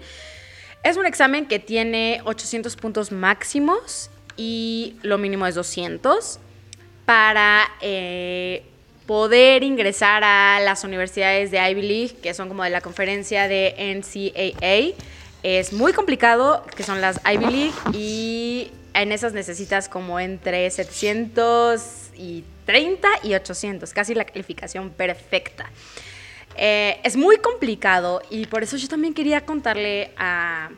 [0.83, 6.38] Es un examen que tiene 800 puntos máximos y lo mínimo es 200
[7.05, 8.64] para eh,
[9.07, 13.75] poder ingresar a las universidades de Ivy League, que son como de la conferencia de
[13.79, 14.97] NCAA.
[15.43, 23.09] Es muy complicado, que son las Ivy League, y en esas necesitas como entre 730
[23.25, 25.69] y 800, casi la calificación perfecta.
[26.57, 30.69] Eh, es muy complicado y por eso yo también quería contarle a,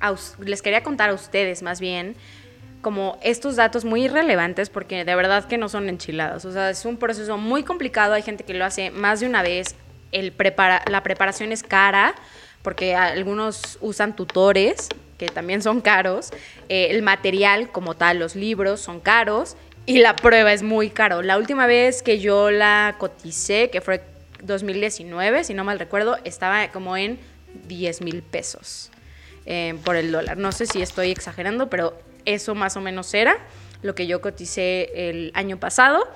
[0.00, 2.14] a, les quería contar a ustedes más bien
[2.82, 6.44] como estos datos muy irrelevantes porque de verdad que no son enchiladas.
[6.44, 8.12] O sea, es un proceso muy complicado.
[8.12, 9.76] Hay gente que lo hace más de una vez.
[10.10, 12.14] El prepara, la preparación es cara
[12.62, 16.30] porque algunos usan tutores que también son caros.
[16.68, 21.22] Eh, el material como tal, los libros son caros y la prueba es muy caro.
[21.22, 24.02] La última vez que yo la coticé, que fue
[24.42, 27.18] 2019, si no mal recuerdo, estaba como en
[27.68, 28.90] 10 mil pesos
[29.46, 30.36] eh, por el dólar.
[30.36, 33.36] No sé si estoy exagerando, pero eso más o menos era
[33.82, 36.08] lo que yo coticé el año pasado.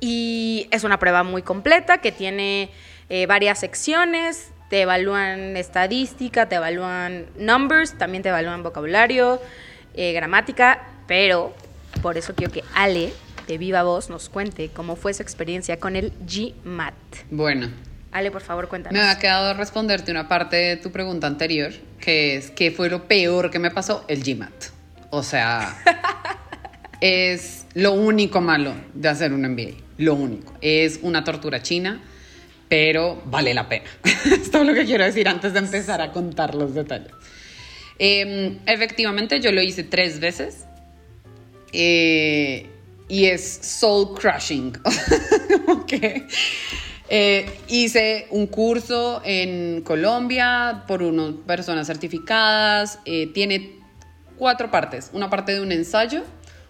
[0.00, 2.70] Y es una prueba muy completa que tiene
[3.08, 4.50] eh, varias secciones.
[4.68, 9.40] Te evalúan estadística, te evalúan numbers, también te evalúan vocabulario,
[9.94, 11.52] eh, gramática, pero
[12.02, 13.12] por eso quiero que Ale,
[13.48, 16.94] de viva voz, nos cuente cómo fue su experiencia con el GMAT.
[17.30, 17.68] Bueno,
[18.12, 19.00] Ale, por favor, cuéntanos.
[19.00, 23.08] me ha quedado responderte una parte de tu pregunta anterior, que es ¿qué fue lo
[23.08, 24.04] peor que me pasó?
[24.06, 24.79] El GMAT.
[25.10, 25.76] O sea,
[27.00, 29.76] es lo único malo de hacer un MBA.
[29.98, 30.54] Lo único.
[30.60, 32.00] Es una tortura china,
[32.68, 33.90] pero vale la pena.
[34.24, 37.12] es todo lo que quiero decir antes de empezar a contar los detalles.
[37.98, 40.64] Em, efectivamente, yo lo hice tres veces.
[41.72, 42.66] Eh,
[43.08, 44.72] y es soul crushing.
[45.68, 45.92] ok.
[47.12, 53.00] Eh, hice un curso en Colombia por unas personas certificadas.
[53.04, 53.79] Eh, tiene
[54.40, 55.10] cuatro partes.
[55.12, 56.22] Una parte de un ensayo,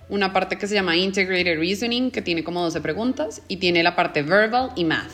[0.09, 3.95] una parte que se llama Integrated Reasoning, que tiene como 12 preguntas, y tiene la
[3.95, 5.13] parte verbal y math.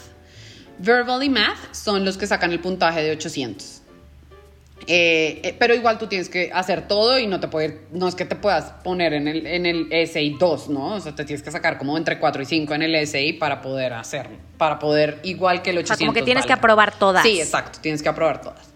[0.79, 3.83] Verbal y math son los que sacan el puntaje de 800.
[4.89, 8.15] Eh, eh, pero igual tú tienes que hacer todo y no te puede, no es
[8.15, 10.95] que te puedas poner en el, en el SI 2, ¿no?
[10.95, 13.61] O sea, te tienes que sacar como entre 4 y 5 en el SI para
[13.61, 15.95] poder hacerlo, para poder igual que el 800.
[15.95, 16.55] O sea, como que tienes valga.
[16.55, 17.23] que aprobar todas.
[17.23, 18.76] Sí, exacto, tienes que aprobar todas.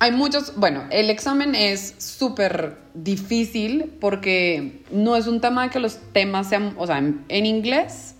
[0.00, 5.80] Hay muchos, bueno, el examen es súper difícil porque no es un tema de que
[5.80, 8.14] los temas sean, o sea, en, en inglés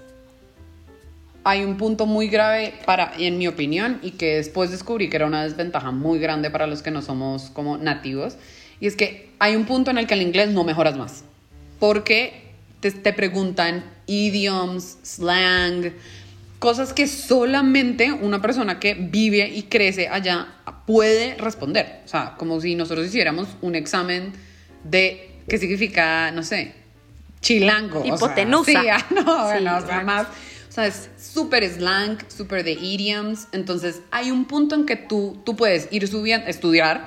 [1.45, 5.27] hay un punto muy grave para, en mi opinión, y que después descubrí que era
[5.27, 8.37] una desventaja muy grande para los que no somos como nativos,
[8.81, 11.25] y es que hay un punto en el que el inglés no mejoras más,
[11.79, 12.43] porque
[12.81, 15.93] te, te preguntan idioms, slang,
[16.59, 20.58] cosas que solamente una persona que vive y crece allá
[20.89, 22.01] puede responder.
[22.07, 24.33] O sea, como si nosotros hiciéramos un examen
[24.85, 26.73] de qué significa, no sé,
[27.43, 28.01] chilango.
[28.01, 28.81] o sea, Hipotenusa.
[28.81, 30.27] sí, ah, no, Sí, bueno, o sea, más.
[30.27, 33.49] O sea, es súper slang, súper de idioms.
[33.53, 37.05] Entonces, hay un punto en que tú, tú puedes ir subiendo, estudiar.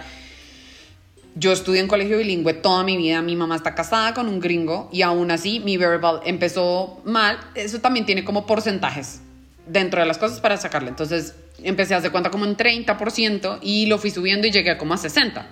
[1.34, 3.24] Yo estudié en colegio bilingüe toda mi vida.
[3.24, 7.40] Mi mamá está casada con un gringo y aún así mi verbal empezó mal.
[7.56, 9.22] Eso también tiene como porcentajes
[9.66, 10.90] dentro de las cosas para sacarle.
[10.90, 11.34] Entonces
[11.64, 14.94] empecé a hacer cuenta como en 30% y lo fui subiendo y llegué a como
[14.94, 15.48] a 60.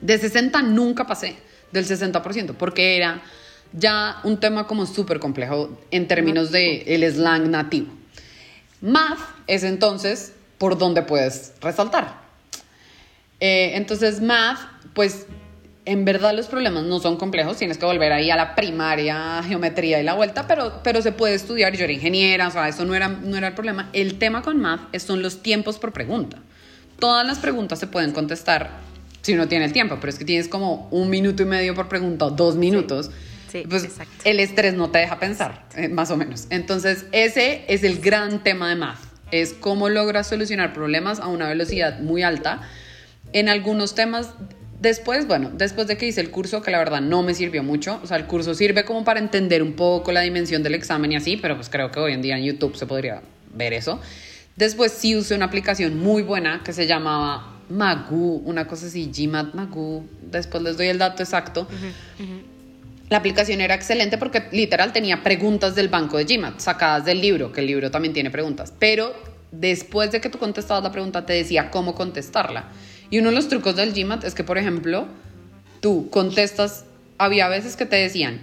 [0.00, 1.36] De 60 nunca pasé
[1.72, 3.22] del 60% porque era
[3.72, 7.92] ya un tema como súper complejo en términos de el slang nativo.
[8.80, 12.20] Math es entonces por donde puedes resaltar.
[13.40, 14.58] Eh, entonces, math,
[14.94, 15.26] pues
[15.90, 20.00] en verdad los problemas no son complejos, tienes que volver ahí a la primaria, geometría
[20.00, 21.76] y la vuelta, pero, pero se puede estudiar.
[21.76, 23.90] Yo era ingeniera, o sea, eso no era, no era el problema.
[23.92, 26.38] El tema con math es- son los tiempos por pregunta.
[26.98, 28.70] Todas las preguntas se pueden contestar
[29.22, 31.88] si uno tiene el tiempo, pero es que tienes como un minuto y medio por
[31.88, 33.10] pregunta, o dos minutos.
[33.50, 34.12] Sí, pues exacto.
[34.24, 36.46] el estrés no te deja pensar, eh, más o menos.
[36.50, 38.98] Entonces, ese es el gran tema de math.
[39.32, 42.60] Es cómo logras solucionar problemas a una velocidad muy alta.
[43.32, 44.30] En algunos temas,
[44.80, 48.00] después, bueno, después de que hice el curso, que la verdad no me sirvió mucho,
[48.02, 51.16] o sea, el curso sirve como para entender un poco la dimensión del examen y
[51.16, 53.22] así, pero pues creo que hoy en día en YouTube se podría
[53.54, 54.00] ver eso.
[54.56, 59.54] Después sí usé una aplicación muy buena que se llamaba Magoo, una cosa así, GMAT
[59.54, 60.04] Magoo.
[60.22, 61.66] Después les doy el dato exacto.
[63.08, 67.52] La aplicación era excelente porque literal tenía preguntas del banco de GMAT, sacadas del libro,
[67.52, 68.72] que el libro también tiene preguntas.
[68.78, 69.14] Pero
[69.50, 72.68] después de que tú contestabas la pregunta, te decía cómo contestarla.
[73.10, 75.06] Y uno de los trucos del GMAT es que, por ejemplo,
[75.80, 76.84] tú contestas,
[77.18, 78.40] había veces que te decían,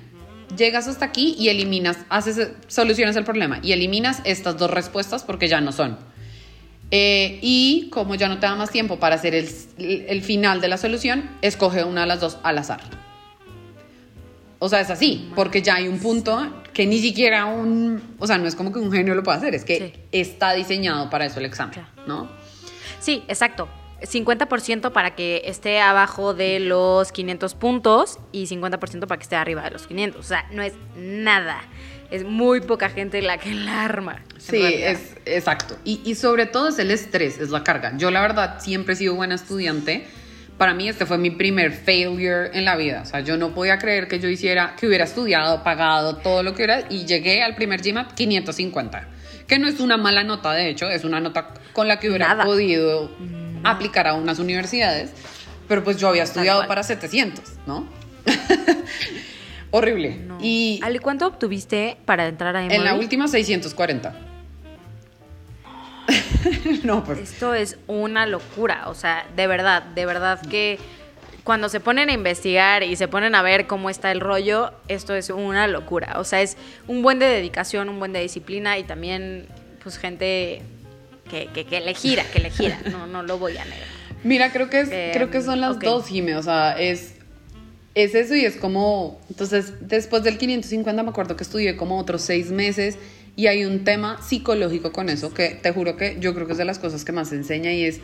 [0.58, 5.47] llegas hasta aquí y eliminas, haces, solucionas el problema y eliminas estas dos respuestas porque
[5.47, 5.97] ya no son.
[6.91, 10.67] Eh, y como ya no te da más tiempo para hacer el, el final de
[10.69, 12.82] la solución, escoge una de las dos al azar.
[14.60, 18.38] O sea, es así, porque ya hay un punto que ni siquiera un, o sea,
[18.38, 20.01] no es como que un genio lo pueda hacer, es que Sí.
[20.12, 21.80] está diseñado para eso el examen.
[22.08, 22.30] ¿no?
[22.99, 23.67] Sí, exacto.
[24.01, 29.63] 50% para que esté abajo de los 500 puntos y 50% para que esté arriba
[29.63, 30.19] de los 500.
[30.19, 31.62] O sea, no es nada.
[32.12, 34.23] Es muy poca gente la que la arma.
[34.37, 35.77] Sí, es exacto.
[35.83, 37.93] Y, y sobre todo es el estrés, es la carga.
[37.98, 40.08] Yo la verdad siempre he sido buena estudiante.
[40.58, 43.02] Para mí este fue mi primer failure en la vida.
[43.04, 46.52] O sea, yo no podía creer que yo hiciera, que hubiera estudiado, pagado, todo lo
[46.54, 49.08] que hubiera y llegué al primer GMAT 550.
[49.48, 52.29] Que no es una mala nota, de hecho, es una nota con la que hubiera
[52.29, 52.43] Nada.
[52.45, 53.12] podido
[53.71, 55.11] aplicar a unas universidades.
[55.67, 57.85] Pero pues yo había estudiado para 700, ¿no?
[59.71, 60.15] Horrible.
[60.15, 60.37] No.
[60.41, 64.15] Y Ale, ¿cuánto obtuviste para entrar a en la última 640.
[66.83, 70.79] no, pues Esto es una locura, o sea, de verdad, de verdad que
[71.43, 75.15] cuando se ponen a investigar y se ponen a ver cómo está el rollo, esto
[75.15, 76.15] es una locura.
[76.17, 76.57] O sea, es
[76.87, 79.47] un buen de dedicación, un buen de disciplina y también,
[79.81, 80.61] pues, gente
[81.28, 82.80] que, que, le gira, que le gira.
[82.92, 83.88] No, no lo voy a negar.
[84.23, 86.36] Mira, creo que, es, creo que son las dos, Jime.
[86.36, 87.15] O sea, es,
[87.96, 89.19] es eso y es como.
[89.30, 92.98] Entonces, después del 550, me acuerdo que estudié como otros seis meses
[93.38, 96.58] y hay un tema psicológico con eso que te juro que yo creo que es
[96.58, 98.02] de las cosas que más enseña y es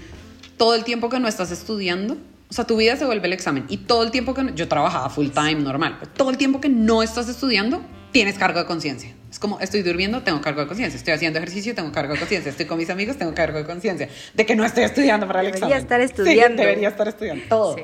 [0.57, 2.17] todo el tiempo que no estás estudiando,
[2.49, 5.09] o sea, tu vida se vuelve el examen y todo el tiempo que yo trabajaba
[5.09, 9.15] full time normal, pero todo el tiempo que no estás estudiando, tienes cargo de conciencia.
[9.33, 12.51] Es como estoy durmiendo, tengo cargo de conciencia, estoy haciendo ejercicio, tengo cargo de conciencia,
[12.51, 15.47] estoy con mis amigos, tengo cargo de conciencia de que no estoy estudiando para el
[15.47, 15.69] examen.
[15.69, 16.61] Debería estar estudiando.
[16.61, 17.43] debería estar estudiando.
[17.49, 17.75] Todo.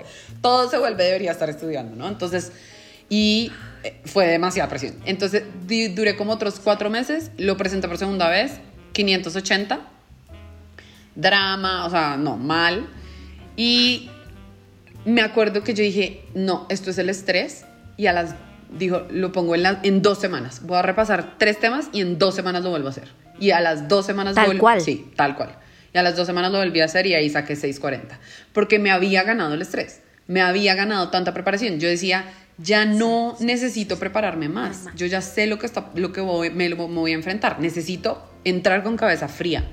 [0.44, 2.08] Todo se vuelve debería estar estudiando, ¿no?
[2.08, 2.52] Entonces,
[3.10, 3.52] y
[3.84, 4.94] eh, fue demasiada presión.
[5.06, 8.60] Entonces duré como otros cuatro meses, lo presenté por segunda vez,
[8.92, 9.80] 580,
[11.16, 12.88] drama, o sea, no, mal.
[13.58, 14.12] Y
[15.04, 17.66] me acuerdo que yo dije, no, esto es el estrés.
[17.98, 18.36] Y a las,
[18.70, 20.62] dijo, lo pongo en, en dos semanas.
[20.64, 23.10] Voy a repasar tres temas y en dos semanas lo vuelvo a hacer.
[23.40, 24.36] Y a las dos semanas...
[24.36, 24.82] Tal cual.
[24.82, 25.56] Sí, tal cual.
[25.94, 28.18] Y a las dos semanas lo volví a hacer y ahí saqué 6.40.
[28.54, 30.02] Porque me había ganado el estrés.
[30.28, 31.80] Me había ganado tanta preparación.
[31.80, 32.26] Yo decía,
[32.58, 34.86] ya no necesito prepararme más.
[34.96, 37.60] Yo ya sé lo que, está, lo que voy, me, voy a enfrentar.
[37.60, 39.64] Necesito entrar con cabeza fría.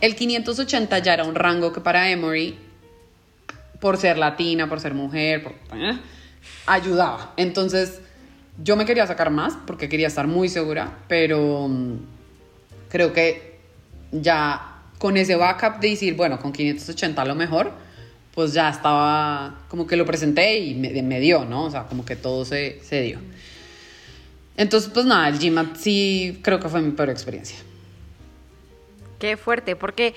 [0.00, 2.58] El 580 ya era un rango que para Emory,
[3.80, 5.98] por ser latina, por ser mujer, ¿eh?
[6.66, 7.34] ayudaba.
[7.36, 8.00] Entonces,
[8.62, 11.96] yo me quería sacar más porque quería estar muy segura, pero mm,
[12.88, 13.58] creo que
[14.12, 17.72] ya con ese backup de decir, bueno, con 580 a lo mejor,
[18.34, 21.64] pues ya estaba, como que lo presenté y me, dio, ¿no?
[21.64, 23.18] O sea, como que todo se, se dio.
[24.56, 27.58] Entonces, pues nada, el GMAT sí creo que fue mi peor experiencia.
[29.18, 30.14] Qué fuerte, porque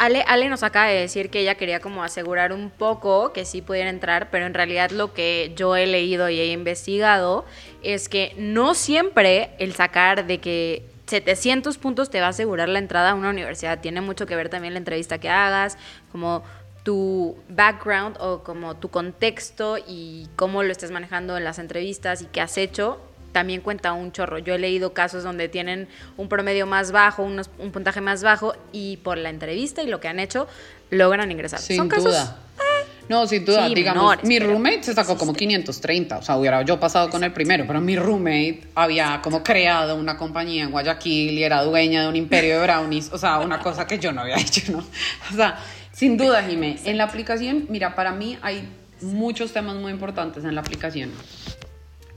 [0.00, 3.60] Ale, Ale nos acaba de decir que ella quería como asegurar un poco que sí
[3.60, 7.44] pudiera entrar, pero en realidad lo que yo he leído y he investigado
[7.82, 12.78] es que no siempre el sacar de que 700 puntos te va a asegurar la
[12.78, 13.82] entrada a una universidad.
[13.82, 15.76] Tiene mucho que ver también la entrevista que hagas,
[16.10, 16.44] como
[16.82, 22.24] tu background o como tu contexto y cómo lo estés manejando en las entrevistas y
[22.24, 22.98] qué has hecho,
[23.32, 24.38] también cuenta un chorro.
[24.38, 28.98] Yo he leído casos donde tienen un promedio más bajo, un puntaje más bajo y
[28.98, 30.46] por la entrevista y lo que han hecho
[30.90, 31.60] logran ingresar.
[31.60, 32.36] Sin duda.
[32.58, 33.68] Eh, no, sin duda.
[33.68, 36.18] Digamos, mi roommate se sacó como 530.
[36.18, 40.16] O sea, hubiera yo pasado con el primero, pero mi roommate había como creado una
[40.16, 43.10] compañía en Guayaquil y era dueña de un imperio de brownies.
[43.12, 44.78] O sea, una cosa que yo no había hecho, ¿no?
[44.78, 45.58] O sea,
[45.92, 46.78] sin duda, Jimé.
[46.84, 48.68] En la aplicación, mira, para mí hay
[49.00, 51.10] muchos temas muy importantes en la aplicación.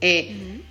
[0.01, 0.61] Eh,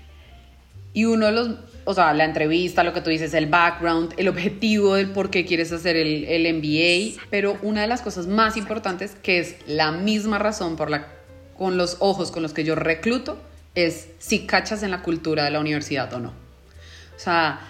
[0.94, 1.50] y uno de los,
[1.84, 5.44] o sea, la entrevista, lo que tú dices, el background, el objetivo del por qué
[5.44, 9.92] quieres hacer el, el MBA, pero una de las cosas más importantes, que es la
[9.92, 11.08] misma razón por la,
[11.56, 13.38] con los ojos con los que yo recluto,
[13.74, 16.28] es si cachas en la cultura de la universidad o no.
[16.28, 17.60] O sea,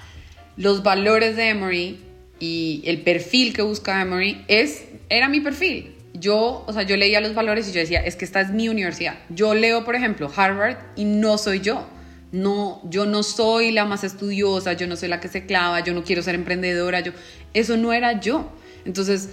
[0.57, 2.01] los valores de Emory
[2.41, 5.95] y el perfil que busca Emory es era mi perfil.
[6.15, 8.69] Yo, o sea, yo leía los valores y yo decía, es que esta es mi
[8.69, 9.19] universidad.
[9.29, 11.87] Yo leo, por ejemplo, Harvard y no soy yo.
[12.33, 15.93] No, yo no soy la más estudiosa, yo no soy la que se clava, yo
[15.93, 17.13] no quiero ser emprendedora, yo
[17.53, 18.51] eso no era yo.
[18.85, 19.29] Entonces,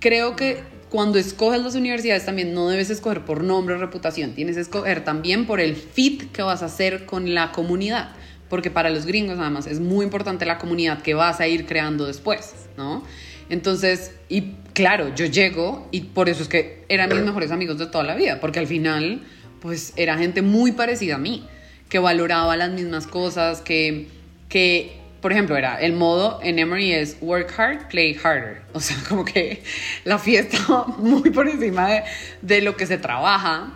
[0.00, 4.56] creo que cuando escoges las universidades también no debes escoger por nombre o reputación, tienes
[4.56, 8.10] que escoger también por el fit que vas a hacer con la comunidad,
[8.50, 12.06] porque para los gringos además es muy importante la comunidad que vas a ir creando
[12.06, 13.02] después, ¿no?
[13.48, 17.86] Entonces, y claro, yo llego y por eso es que eran mis mejores amigos de
[17.86, 19.22] toda la vida, porque al final,
[19.60, 21.46] pues era gente muy parecida a mí,
[21.92, 24.08] que valoraba las mismas cosas, que,
[24.48, 28.62] que por ejemplo, era el modo en Emory es work hard, play harder.
[28.72, 29.62] O sea, como que
[30.06, 30.56] la fiesta
[30.96, 32.02] muy por encima de,
[32.40, 33.74] de lo que se trabaja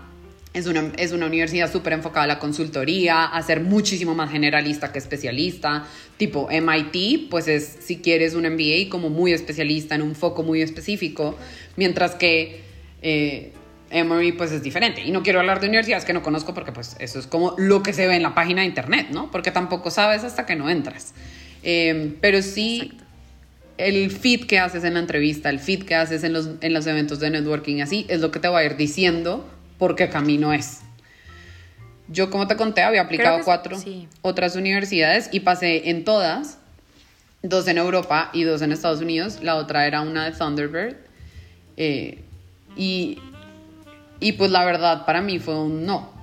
[0.55, 4.93] es una, es una universidad súper enfocada a la consultoría, a ser muchísimo más generalista
[4.93, 5.87] que especialista.
[6.17, 10.63] Tipo MIT, pues es si quieres un MBA como muy especialista en un foco muy
[10.63, 11.37] específico,
[11.77, 12.63] mientras que
[13.03, 13.53] eh,
[13.91, 15.03] Emory pues es diferente.
[15.03, 17.83] Y no quiero hablar de universidades que no conozco porque pues eso es como lo
[17.83, 19.31] que se ve en la página de internet, ¿no?
[19.31, 21.15] Porque tampoco sabes hasta que no entras.
[21.63, 22.99] Em, pero sí...
[23.79, 26.87] el fit que haces en la entrevista, el fit que haces en los, en los
[26.87, 29.47] eventos de networking, así es lo que te va a ir diciendo
[29.79, 30.81] porque camino es.
[32.09, 33.77] Yo, como te conté, había aplicado cuatro
[34.23, 36.59] otras universidades y pasé en todas,
[37.43, 39.41] dos en Europa y dos en Estados Unidos.
[39.43, 40.97] La otra era una de Thunderbird.
[41.77, 42.23] Eh,
[42.77, 43.19] y,
[44.21, 46.17] y pues la verdad para mí fue un no.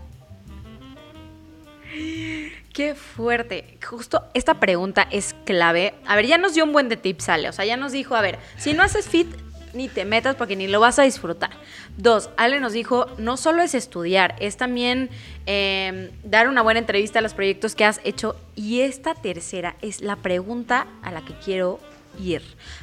[2.74, 3.78] Qué fuerte.
[3.88, 5.94] Justo esta pregunta es clave.
[6.08, 7.50] A ver, ya nos dio un buen de tips, Ale.
[7.50, 9.28] O sea, ya nos dijo, a ver, si no haces fit,
[9.74, 11.52] ni te metas porque ni lo vas a disfrutar.
[11.98, 15.10] Dos, Ale nos dijo, no solo es estudiar, es también
[15.46, 18.36] em, dar una buena entrevista a los proyectos que has hecho.
[18.56, 21.80] Y esta tercera es la pregunta a la que quiero
[22.20, 22.42] ir.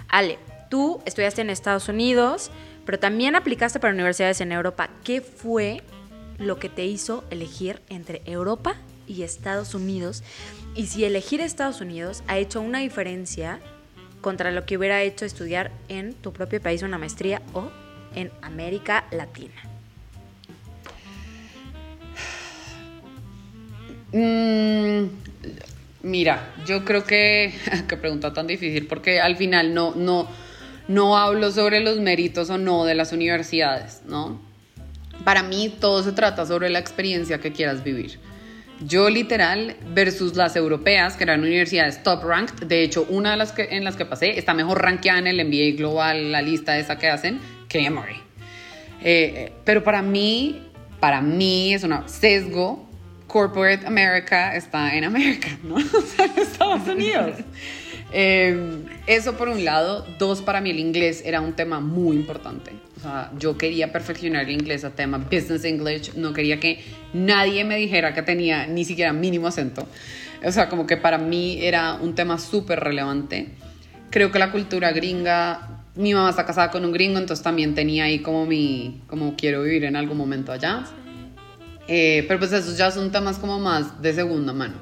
[0.09, 0.39] Ale,
[0.69, 2.53] tú estudiaste en Estados Unidos,
[2.85, 4.91] pero también aplicaste para universidades en Europa.
[5.05, 5.83] ¿Qué fue
[6.39, 8.77] lo que te hizo elegir entre Europa
[9.07, 10.23] y Estados Unidos?
[10.75, 13.61] Y si elegir Estados Unidos ha hecho una diferencia
[14.21, 17.71] contra lo que hubiera hecho estudiar en tu propio país una maestría o
[18.15, 19.55] en América Latina.
[24.13, 25.05] Mm,
[26.03, 27.55] mira, yo creo que,
[27.89, 30.29] qué pregunta tan difícil, porque al final no, no,
[30.89, 34.41] no hablo sobre los méritos o no de las universidades, ¿no?
[35.25, 38.19] Para mí todo se trata sobre la experiencia que quieras vivir.
[38.83, 43.53] Yo literal versus las europeas, que eran universidades top ranked, de hecho una de las
[43.53, 46.97] que, en las que pasé está mejor rankeada en el MBA global, la lista esa
[46.97, 48.17] que hacen, que Emory.
[49.03, 50.67] Eh, pero para mí,
[50.99, 52.89] para mí es un sesgo.
[53.27, 55.77] Corporate America está en América, ¿no?
[55.95, 57.37] O sea, en Estados Unidos.
[58.13, 60.07] Eh, eso por un lado.
[60.19, 62.73] Dos, para mí el inglés era un tema muy importante.
[62.97, 66.15] O sea, yo quería perfeccionar el inglés a tema business English.
[66.15, 69.87] No quería que nadie me dijera que tenía ni siquiera mínimo acento.
[70.45, 73.49] O sea, como que para mí era un tema súper relevante.
[74.11, 78.05] Creo que la cultura gringa, mi mamá está casada con un gringo, entonces también tenía
[78.05, 80.85] ahí como mi, como quiero vivir en algún momento allá.
[81.87, 84.75] Eh, pero pues esos ya son temas como más de segunda mano.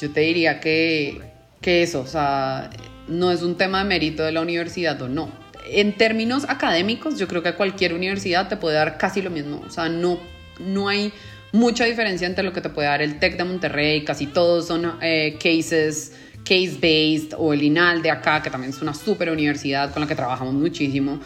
[0.00, 1.20] Yo te diría que,
[1.60, 2.70] que eso, o sea,
[3.08, 7.28] no es un tema de mérito de la universidad o no en términos académicos, yo
[7.28, 9.62] creo que cualquier universidad te puede dar casi lo mismo.
[9.66, 10.18] O sea, no,
[10.58, 11.12] no hay
[11.52, 14.98] mucha diferencia entre lo que te puede dar el TEC de Monterrey, casi todos son
[15.00, 16.12] eh, cases,
[16.44, 20.14] case-based, o el INAL de acá, que también es una super universidad con la que
[20.14, 21.20] trabajamos muchísimo.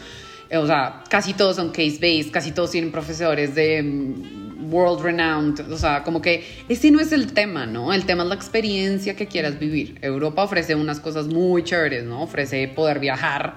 [0.49, 5.59] Eh, o sea, casi todos son case-based, casi todos tienen profesores de mm, world renowned.
[5.71, 7.93] O sea, como que ese no es el tema, ¿no?
[7.93, 9.97] El tema es la experiencia que quieras vivir.
[10.01, 12.23] Europa ofrece unas cosas muy chéveres, ¿no?
[12.23, 13.55] Ofrece poder viajar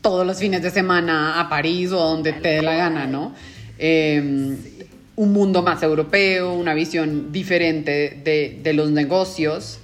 [0.00, 3.34] todos los fines de semana a París o donde te dé la gana, ¿no?
[3.78, 4.56] Em,
[5.16, 9.78] un mundo más europeo, una visión diferente de, los negocios.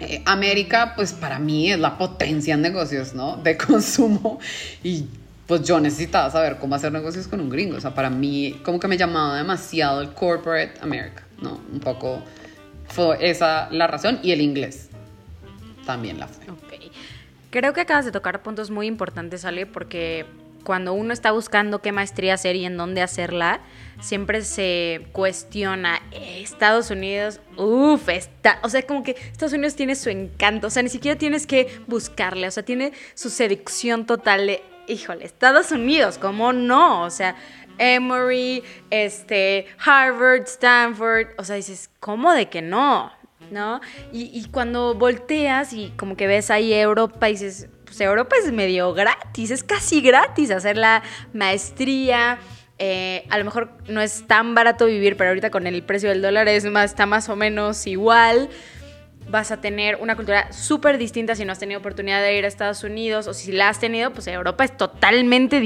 [0.00, 3.36] Eh, América, pues para mí es la potencia en negocios, ¿no?
[3.36, 4.38] De consumo.
[4.82, 5.06] Y
[5.46, 7.76] pues yo necesitaba saber cómo hacer negocios con un gringo.
[7.76, 11.60] O sea, para mí como que me llamaba demasiado el corporate America, ¿no?
[11.72, 12.22] Un poco
[12.88, 14.88] fue esa la razón y el inglés
[15.84, 16.46] también la fue.
[17.50, 20.26] Creo que acabas de tocar puntos muy importantes, Ale, porque
[20.62, 23.60] cuando uno está buscando qué maestría hacer y en dónde hacerla,
[24.00, 29.94] siempre se cuestiona, eh, Estados Unidos, uff, está, o sea, como que Estados Unidos tiene
[29.94, 34.48] su encanto, o sea, ni siquiera tienes que buscarle, o sea, tiene su seducción total
[34.48, 37.02] de, híjole, Estados Unidos, ¿cómo no?
[37.02, 37.36] O sea,
[37.78, 43.12] Emory, este, Harvard, Stanford, o sea, dices, ¿cómo de que no?
[43.50, 43.80] ¿no?
[44.12, 49.50] Y, cuando volteas y como que ves ahí Europa dices, pues Europa es medio gratis,
[49.50, 52.38] es casi gratis hacer la maestría.
[52.78, 56.20] Eh, a lo mejor no es tan barato vivir, pero ahorita con el precio del
[56.20, 58.50] dólar es más, está más o menos igual.
[59.28, 62.48] Vas a tener una cultura súper distinta si no has tenido oportunidad de ir a
[62.48, 65.60] Estados Unidos o si la has tenido, pues Europa es totalmente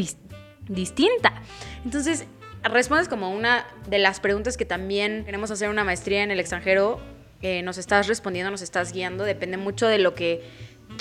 [0.69, 1.43] distinta.
[1.85, 2.27] Entonces,
[2.63, 7.01] respondes como una de las preguntas que también queremos hacer una maestría en el extranjero
[7.43, 10.45] eh, nos estás respondiendo, nos estás guiando, depende mucho de lo que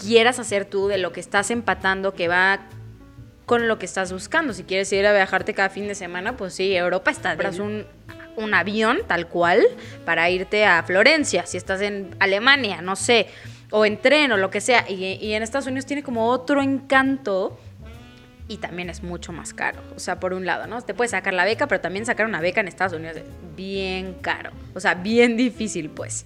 [0.02, 2.62] quieras hacer tú, de lo que estás empatando, que va
[3.46, 4.54] con lo que estás buscando.
[4.54, 7.34] Si quieres ir a viajarte cada fin de semana, pues sí, Europa está.
[7.34, 7.86] Es un,
[8.40, 9.64] un avión tal cual
[10.06, 13.28] para irte a Florencia, si estás en Alemania, no sé,
[13.72, 14.86] o en tren o lo que sea.
[14.90, 17.60] Y, en Estados Unidos tiene como otro encanto
[18.48, 19.82] y también es mucho más caro.
[19.96, 20.82] O sea, por un lado, ¿no?
[20.82, 23.24] Te puedes sacar la beca, pero también sacar una beca en Estados Unidos es
[23.56, 24.52] bien caro.
[24.74, 26.26] O sea, bien difícil, pues.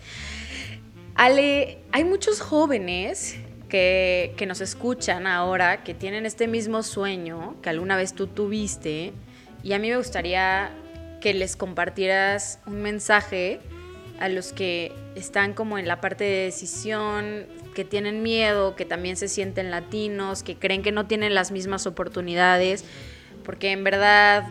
[1.16, 3.38] Ale, hay muchos jóvenes
[3.68, 9.12] que, que nos escuchan ahora que tienen este mismo sueño que alguna vez tú tuviste.
[9.64, 10.72] Y a mí me gustaría
[11.24, 13.62] que les compartieras un mensaje
[14.20, 19.16] a los que están como en la parte de decisión, que tienen miedo, que también
[19.16, 22.84] se sienten latinos, que creen que no tienen las mismas oportunidades,
[23.46, 24.50] porque en verdad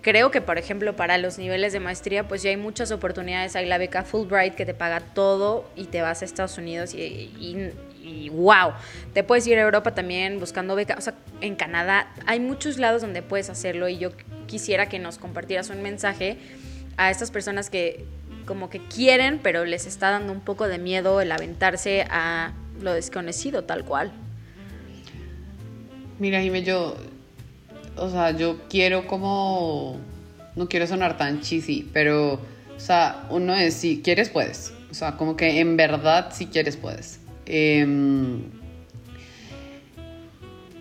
[0.00, 3.56] creo que, por ejemplo, para los niveles de maestría, pues ya hay muchas oportunidades.
[3.56, 8.28] Hay la beca Fulbright que te paga todo y te vas a Estados Unidos y,
[8.28, 8.74] wow,
[9.12, 10.94] te puedes ir a Europa también buscando beca.
[10.96, 14.12] O sea, en Canadá hay muchos lados donde puedes hacerlo y yo
[14.46, 16.38] quisiera que nos compartieras un mensaje
[16.96, 18.04] a estas personas que
[18.46, 22.92] como que quieren, pero les está dando un poco de miedo el aventarse a lo
[22.92, 24.12] desconocido tal cual.
[26.18, 26.96] Mira, Jimé, yo,
[27.96, 29.98] o sea, yo quiero como,
[30.54, 34.72] no quiero sonar tan cheesy, pero, o sea, uno es, si quieres, puedes.
[34.90, 37.20] O sea, como que en verdad, si quieres, puedes.
[37.44, 38.44] Em,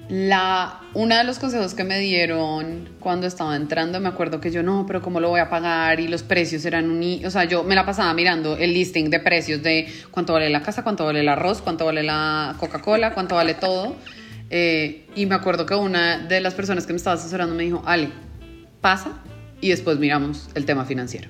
[0.10, 4.62] la, una de los consejos que me dieron cuando estaba entrando, me acuerdo que yo
[4.62, 6.00] no, pero ¿cómo lo voy a pagar?
[6.00, 7.26] Y los precios eran un...
[7.26, 10.62] O sea, yo me la pasaba mirando el listing de precios de cuánto vale la
[10.62, 13.96] casa, cuánto vale el arroz, cuánto vale la Coca-Cola, cuánto vale todo.
[14.52, 17.82] Eh, y me acuerdo que una de las personas que me estaba asesorando me dijo,
[17.86, 18.10] Ale,
[18.82, 19.24] pasa
[19.62, 21.30] y después miramos el tema financiero.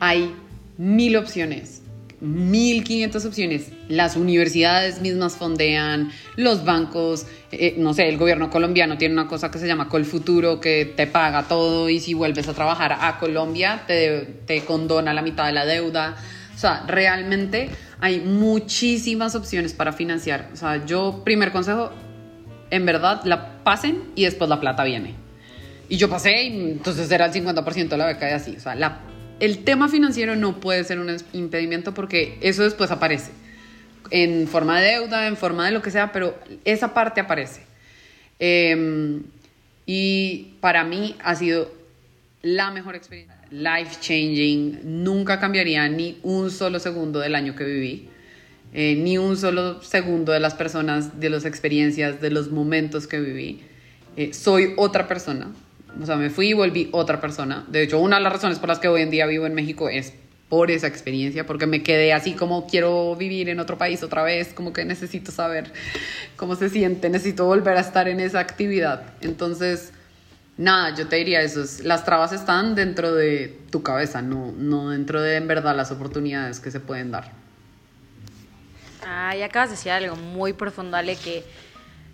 [0.00, 0.34] Hay
[0.76, 1.82] mil opciones
[2.22, 3.70] 1.500 opciones.
[3.88, 9.50] Las universidades mismas fondean, los bancos, eh, no sé, el gobierno colombiano tiene una cosa
[9.50, 13.84] que se llama Colfuturo, que te paga todo y si vuelves a trabajar a Colombia
[13.86, 16.16] te, te condona la mitad de la deuda.
[16.54, 20.50] O sea, realmente hay muchísimas opciones para financiar.
[20.52, 21.92] O sea, yo, primer consejo,
[22.70, 25.14] en verdad, la pasen y después la plata viene.
[25.88, 28.56] Y yo pasé y entonces era el 50% de la beca y así.
[28.56, 29.00] O sea, la
[29.40, 33.30] el tema financiero no puede ser un impedimento porque eso después aparece
[34.10, 37.62] en forma de deuda, en forma de lo que sea, pero esa parte aparece.
[38.38, 39.22] Em,
[39.86, 41.72] y para mí ha sido
[42.42, 48.08] la mejor experiencia, life changing, nunca cambiaría ni un solo segundo del año que viví,
[48.72, 53.18] eh, ni un solo segundo de las personas, de las experiencias, de los momentos que
[53.18, 53.60] viví.
[54.16, 55.50] Eh, soy otra persona,
[56.00, 57.64] o sea, me fui y volví otra persona.
[57.68, 59.88] De hecho, una de las razones por las que hoy en día vivo en México
[59.88, 60.12] es
[60.48, 64.54] por esa experiencia, porque me quedé así como quiero vivir en otro país otra vez,
[64.54, 65.72] como que necesito saber
[66.36, 69.02] cómo se siente, necesito volver a estar en esa actividad.
[69.20, 69.92] Entonces,
[70.56, 75.20] nada, yo te diría eso, las trabas están dentro de tu cabeza, no, no dentro
[75.20, 77.30] de en verdad las oportunidades que se pueden dar.
[79.06, 81.44] Ah, y acabas de decir algo muy profundo, Ale, que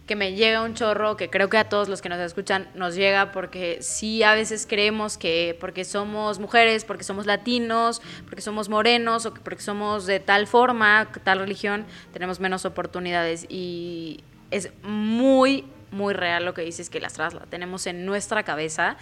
[0.06, 2.94] que me llega un chorro, que creo que a todos los que nos escuchan nos
[2.94, 8.68] llega, porque sí a veces creemos que porque somos mujeres, porque somos latinos, porque somos
[8.68, 13.46] morenos o porque somos de tal forma, tal religión, tenemos menos oportunidades.
[13.48, 18.42] Y es muy, muy real lo que dices, que las trabas las tenemos en nuestra
[18.42, 18.96] cabeza.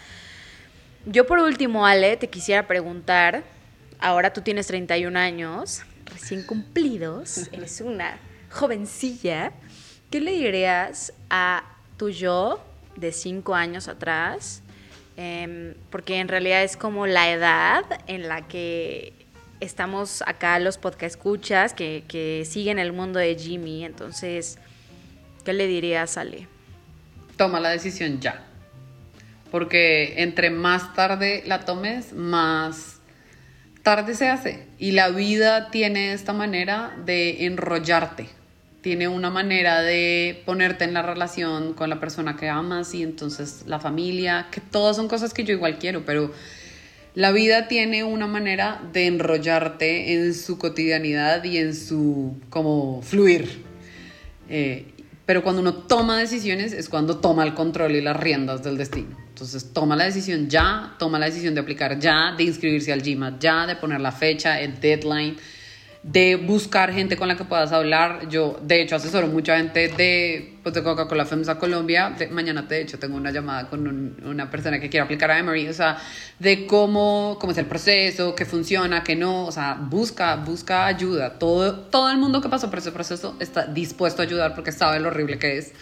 [1.04, 3.42] Yo por último, Ale, te quisiera preguntar,
[3.98, 8.18] ahora tú tienes 31 años, recién cumplidos, eres una
[8.50, 9.52] jovencilla.
[10.12, 11.64] ¿Qué le dirías a
[11.96, 12.62] tu yo
[12.96, 14.60] de cinco años atrás?
[15.16, 19.14] Em, porque en realidad es como la edad en la que
[19.60, 23.86] estamos acá los podcast escuchas que, siguen el mundo de Jimmy.
[23.86, 24.58] Entonces,
[25.46, 26.46] ¿qué le dirías, Ale?
[27.38, 28.44] Toma la decisión ya.
[29.50, 33.00] Porque entre más tarde la tomes, más
[33.82, 34.66] tarde se hace.
[34.78, 38.41] Y la vida tiene esta manera de enrollarte
[38.82, 43.62] tiene una manera de ponerte en la relación con la persona que amas y entonces
[43.66, 46.32] la familia, que todas son cosas que yo igual quiero, pero
[47.14, 53.62] la vida tiene una manera de enrollarte en su cotidianidad y en su como fluir.
[54.48, 54.86] Eh,
[55.26, 59.16] pero cuando uno toma decisiones es cuando toma el control y las riendas del destino.
[59.28, 63.40] Entonces toma la decisión ya, toma la decisión de aplicar ya, de inscribirse al GMAT
[63.40, 65.36] ya, de poner la fecha, el deadline
[66.02, 68.28] de buscar gente con la que puedas hablar.
[68.28, 72.16] Yo, de hecho, asesoro mucha gente de, pues, de Coca-Cola FEMSA Colombia.
[72.30, 75.72] mañana, de hecho, tengo una llamada con una persona que quiere aplicar a Emory, o
[75.72, 75.98] sea,
[76.40, 81.38] de cómo, cómo es el proceso, qué funciona, qué no, o sea, busca, busca ayuda.
[81.38, 84.98] Todo, todo el mundo que pasó por ese proceso está dispuesto a ayudar porque sabe
[84.98, 85.72] lo horrible que es.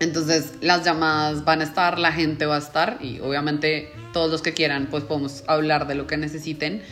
[0.00, 4.42] Entonces, las llamadas van a estar, la gente va a estar y obviamente todos los
[4.42, 6.82] que quieran, pues podemos hablar de lo que necesiten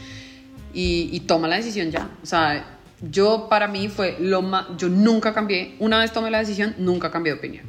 [0.73, 2.11] y, toma la decisión ya.
[2.23, 6.39] O sea, yo para mí fue lo más, yo nunca cambié, una vez tomé la
[6.39, 7.65] decisión, nunca cambié de opinión.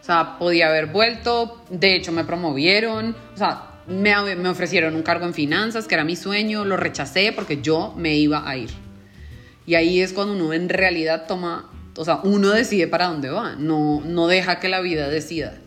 [0.00, 5.02] O sea, podía haber vuelto, de hecho me promovieron, o sea, me, me ofrecieron un
[5.02, 8.70] cargo en finanzas, que era mi sueño, lo rechacé porque yo me iba a ir.
[9.66, 13.54] Y ahí es cuando uno en realidad toma, o sea, uno decide para dónde va,
[13.56, 15.58] no, no deja que la vida decida.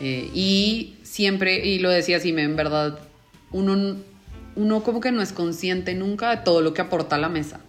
[0.00, 2.98] Eh, y siempre, y lo decía así, en verdad,
[3.52, 3.96] uno
[4.56, 7.60] uno como que no es consciente nunca de todo lo que aporta a la mesa.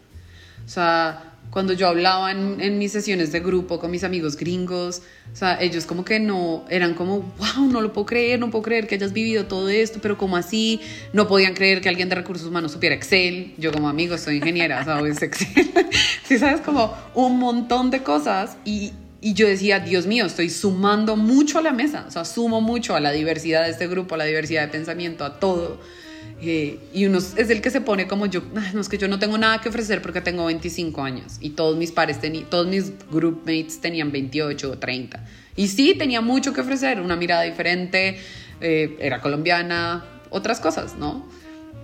[0.65, 5.01] O sea, cuando yo hablaba en, mis sesiones de grupo con mis amigos gringos,
[5.33, 8.63] o sea, ellos como que no, eran como, wow, no lo puedo creer, no puedo
[8.63, 10.79] creer que hayas vivido todo esto, pero como así,
[11.11, 14.83] no podían creer que alguien de recursos humanos supiera Excel, yo como amigo soy ingeniera,
[14.85, 15.21] ¿sabes?
[15.21, 15.71] Excel,
[16.23, 21.17] sí, sabes, como un montón de cosas y, y yo decía, Dios mío, estoy sumando
[21.17, 24.19] mucho a la mesa, o sea, sumo mucho a la diversidad de este grupo, a
[24.19, 25.79] la diversidad de pensamiento, a todo
[26.43, 28.41] Eh, y uno es el que se pone como yo,
[28.73, 31.77] no es que yo no tengo nada que ofrecer porque tengo 25 años y todos
[31.77, 32.17] mis pares,
[32.49, 35.23] todos mis groupmates tenían 28 o 30.
[35.55, 38.19] Y sí, tenía mucho que ofrecer, una mirada diferente,
[38.59, 41.27] eh, era colombiana, otras cosas, ¿no?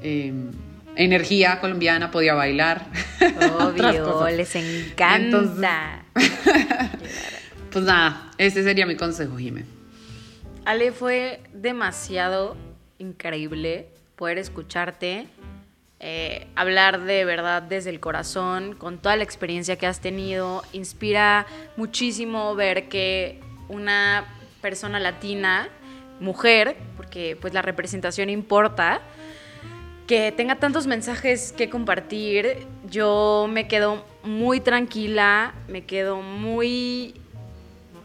[0.02, 0.34] Eh,
[0.96, 2.88] energía colombiana, podía bailar.
[3.60, 6.04] Obvio, les encanta.
[7.72, 9.66] pues nada, ese sería mi consejo, Jimé.
[10.66, 12.58] Ale, fue demasiado
[12.98, 15.28] increíble poder escucharte,
[16.00, 20.64] eh, hablar de verdad desde el corazón, con toda la experiencia que has tenido.
[20.74, 21.46] Inspira
[21.78, 23.40] muchísimo ver que
[23.70, 24.26] una
[24.62, 25.70] persona latina,
[26.20, 29.02] mujer, porque pues la representación importa,
[30.08, 37.14] que tenga tantos mensajes que compartir, yo me quedo muy tranquila, me quedo muy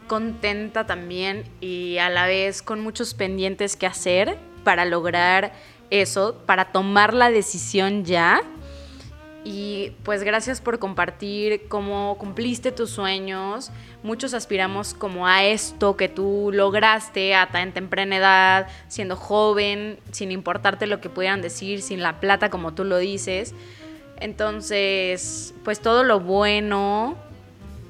[0.07, 5.53] contenta también y a la vez con muchos pendientes que hacer para lograr
[6.01, 8.41] eso, para tomar la decisión ya.
[9.45, 13.71] Y pues gracias por compartir cómo cumpliste tus sueños.
[14.01, 20.31] Muchos aspiramos como a esto que tú lograste a tan temprana edad, siendo joven, sin
[20.31, 23.53] importarte lo que pudieran decir, sin la plata como tú lo dices.
[24.19, 27.17] Entonces, pues todo lo bueno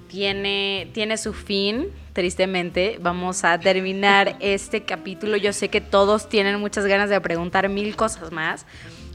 [0.08, 5.36] tiene, tiene su fin tristemente, vamos a terminar este capítulo.
[5.36, 8.66] Yo sé que todos tienen muchas ganas de preguntar mil cosas más.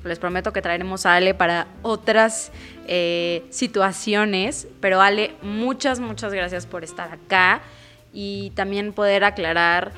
[0.05, 2.53] Les prometo que traeremos a Ale para otras
[2.87, 4.67] eh, situaciones.
[4.81, 7.63] Pero Ale, muchas, muchas gracias por estar acá
[8.13, 9.93] y también poder aclarar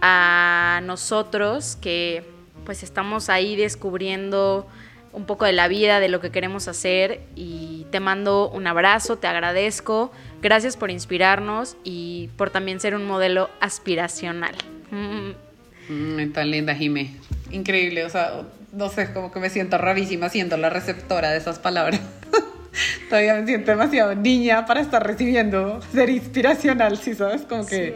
[0.00, 2.28] a nosotros que
[2.64, 4.66] pues estamos ahí descubriendo
[5.12, 9.18] un poco de la vida, de lo que queremos hacer y te mando un abrazo,
[9.18, 10.10] te agradezco,
[10.42, 14.54] gracias por inspirarnos y por también ser un modelo aspiracional.
[14.90, 17.14] Mm, tan linda, Jime.
[17.50, 21.58] Increíble, o sea, no sé, como que me siento rarísima siendo la receptora de esas
[21.58, 22.00] palabras.
[23.08, 27.94] Todavía me siento demasiado niña para estar recibiendo ser inspiracional, si sabes, como que,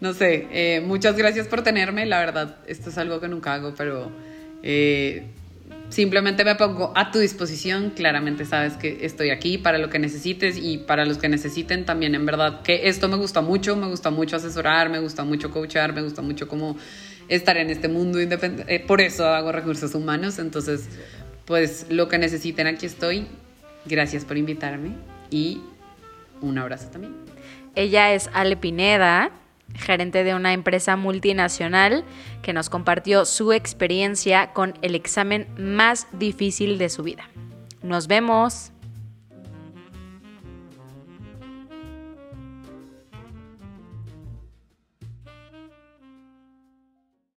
[0.00, 3.74] no sé, eh, muchas gracias por tenerme, la verdad, esto es algo que nunca hago,
[3.76, 4.10] pero...
[4.62, 5.24] Eh,
[5.88, 10.58] Simplemente me pongo a tu disposición, claramente sabes que estoy aquí para lo que necesites
[10.58, 14.10] y para los que necesiten también, en verdad, que esto me gusta mucho, me gusta
[14.10, 16.76] mucho asesorar, me gusta mucho coachar, me gusta mucho como
[17.28, 20.88] estar en este mundo independiente, eh, por eso hago recursos humanos, entonces,
[21.46, 23.26] pues lo que necesiten, aquí estoy,
[23.86, 24.90] gracias por invitarme
[25.30, 25.62] y
[26.42, 27.14] un abrazo también.
[27.74, 29.30] Ella es Ale Pineda,
[29.74, 32.04] gerente de una empresa multinacional,
[32.42, 37.28] que nos compartió su experiencia con el examen más difícil de su vida.
[37.82, 38.72] Nos vemos.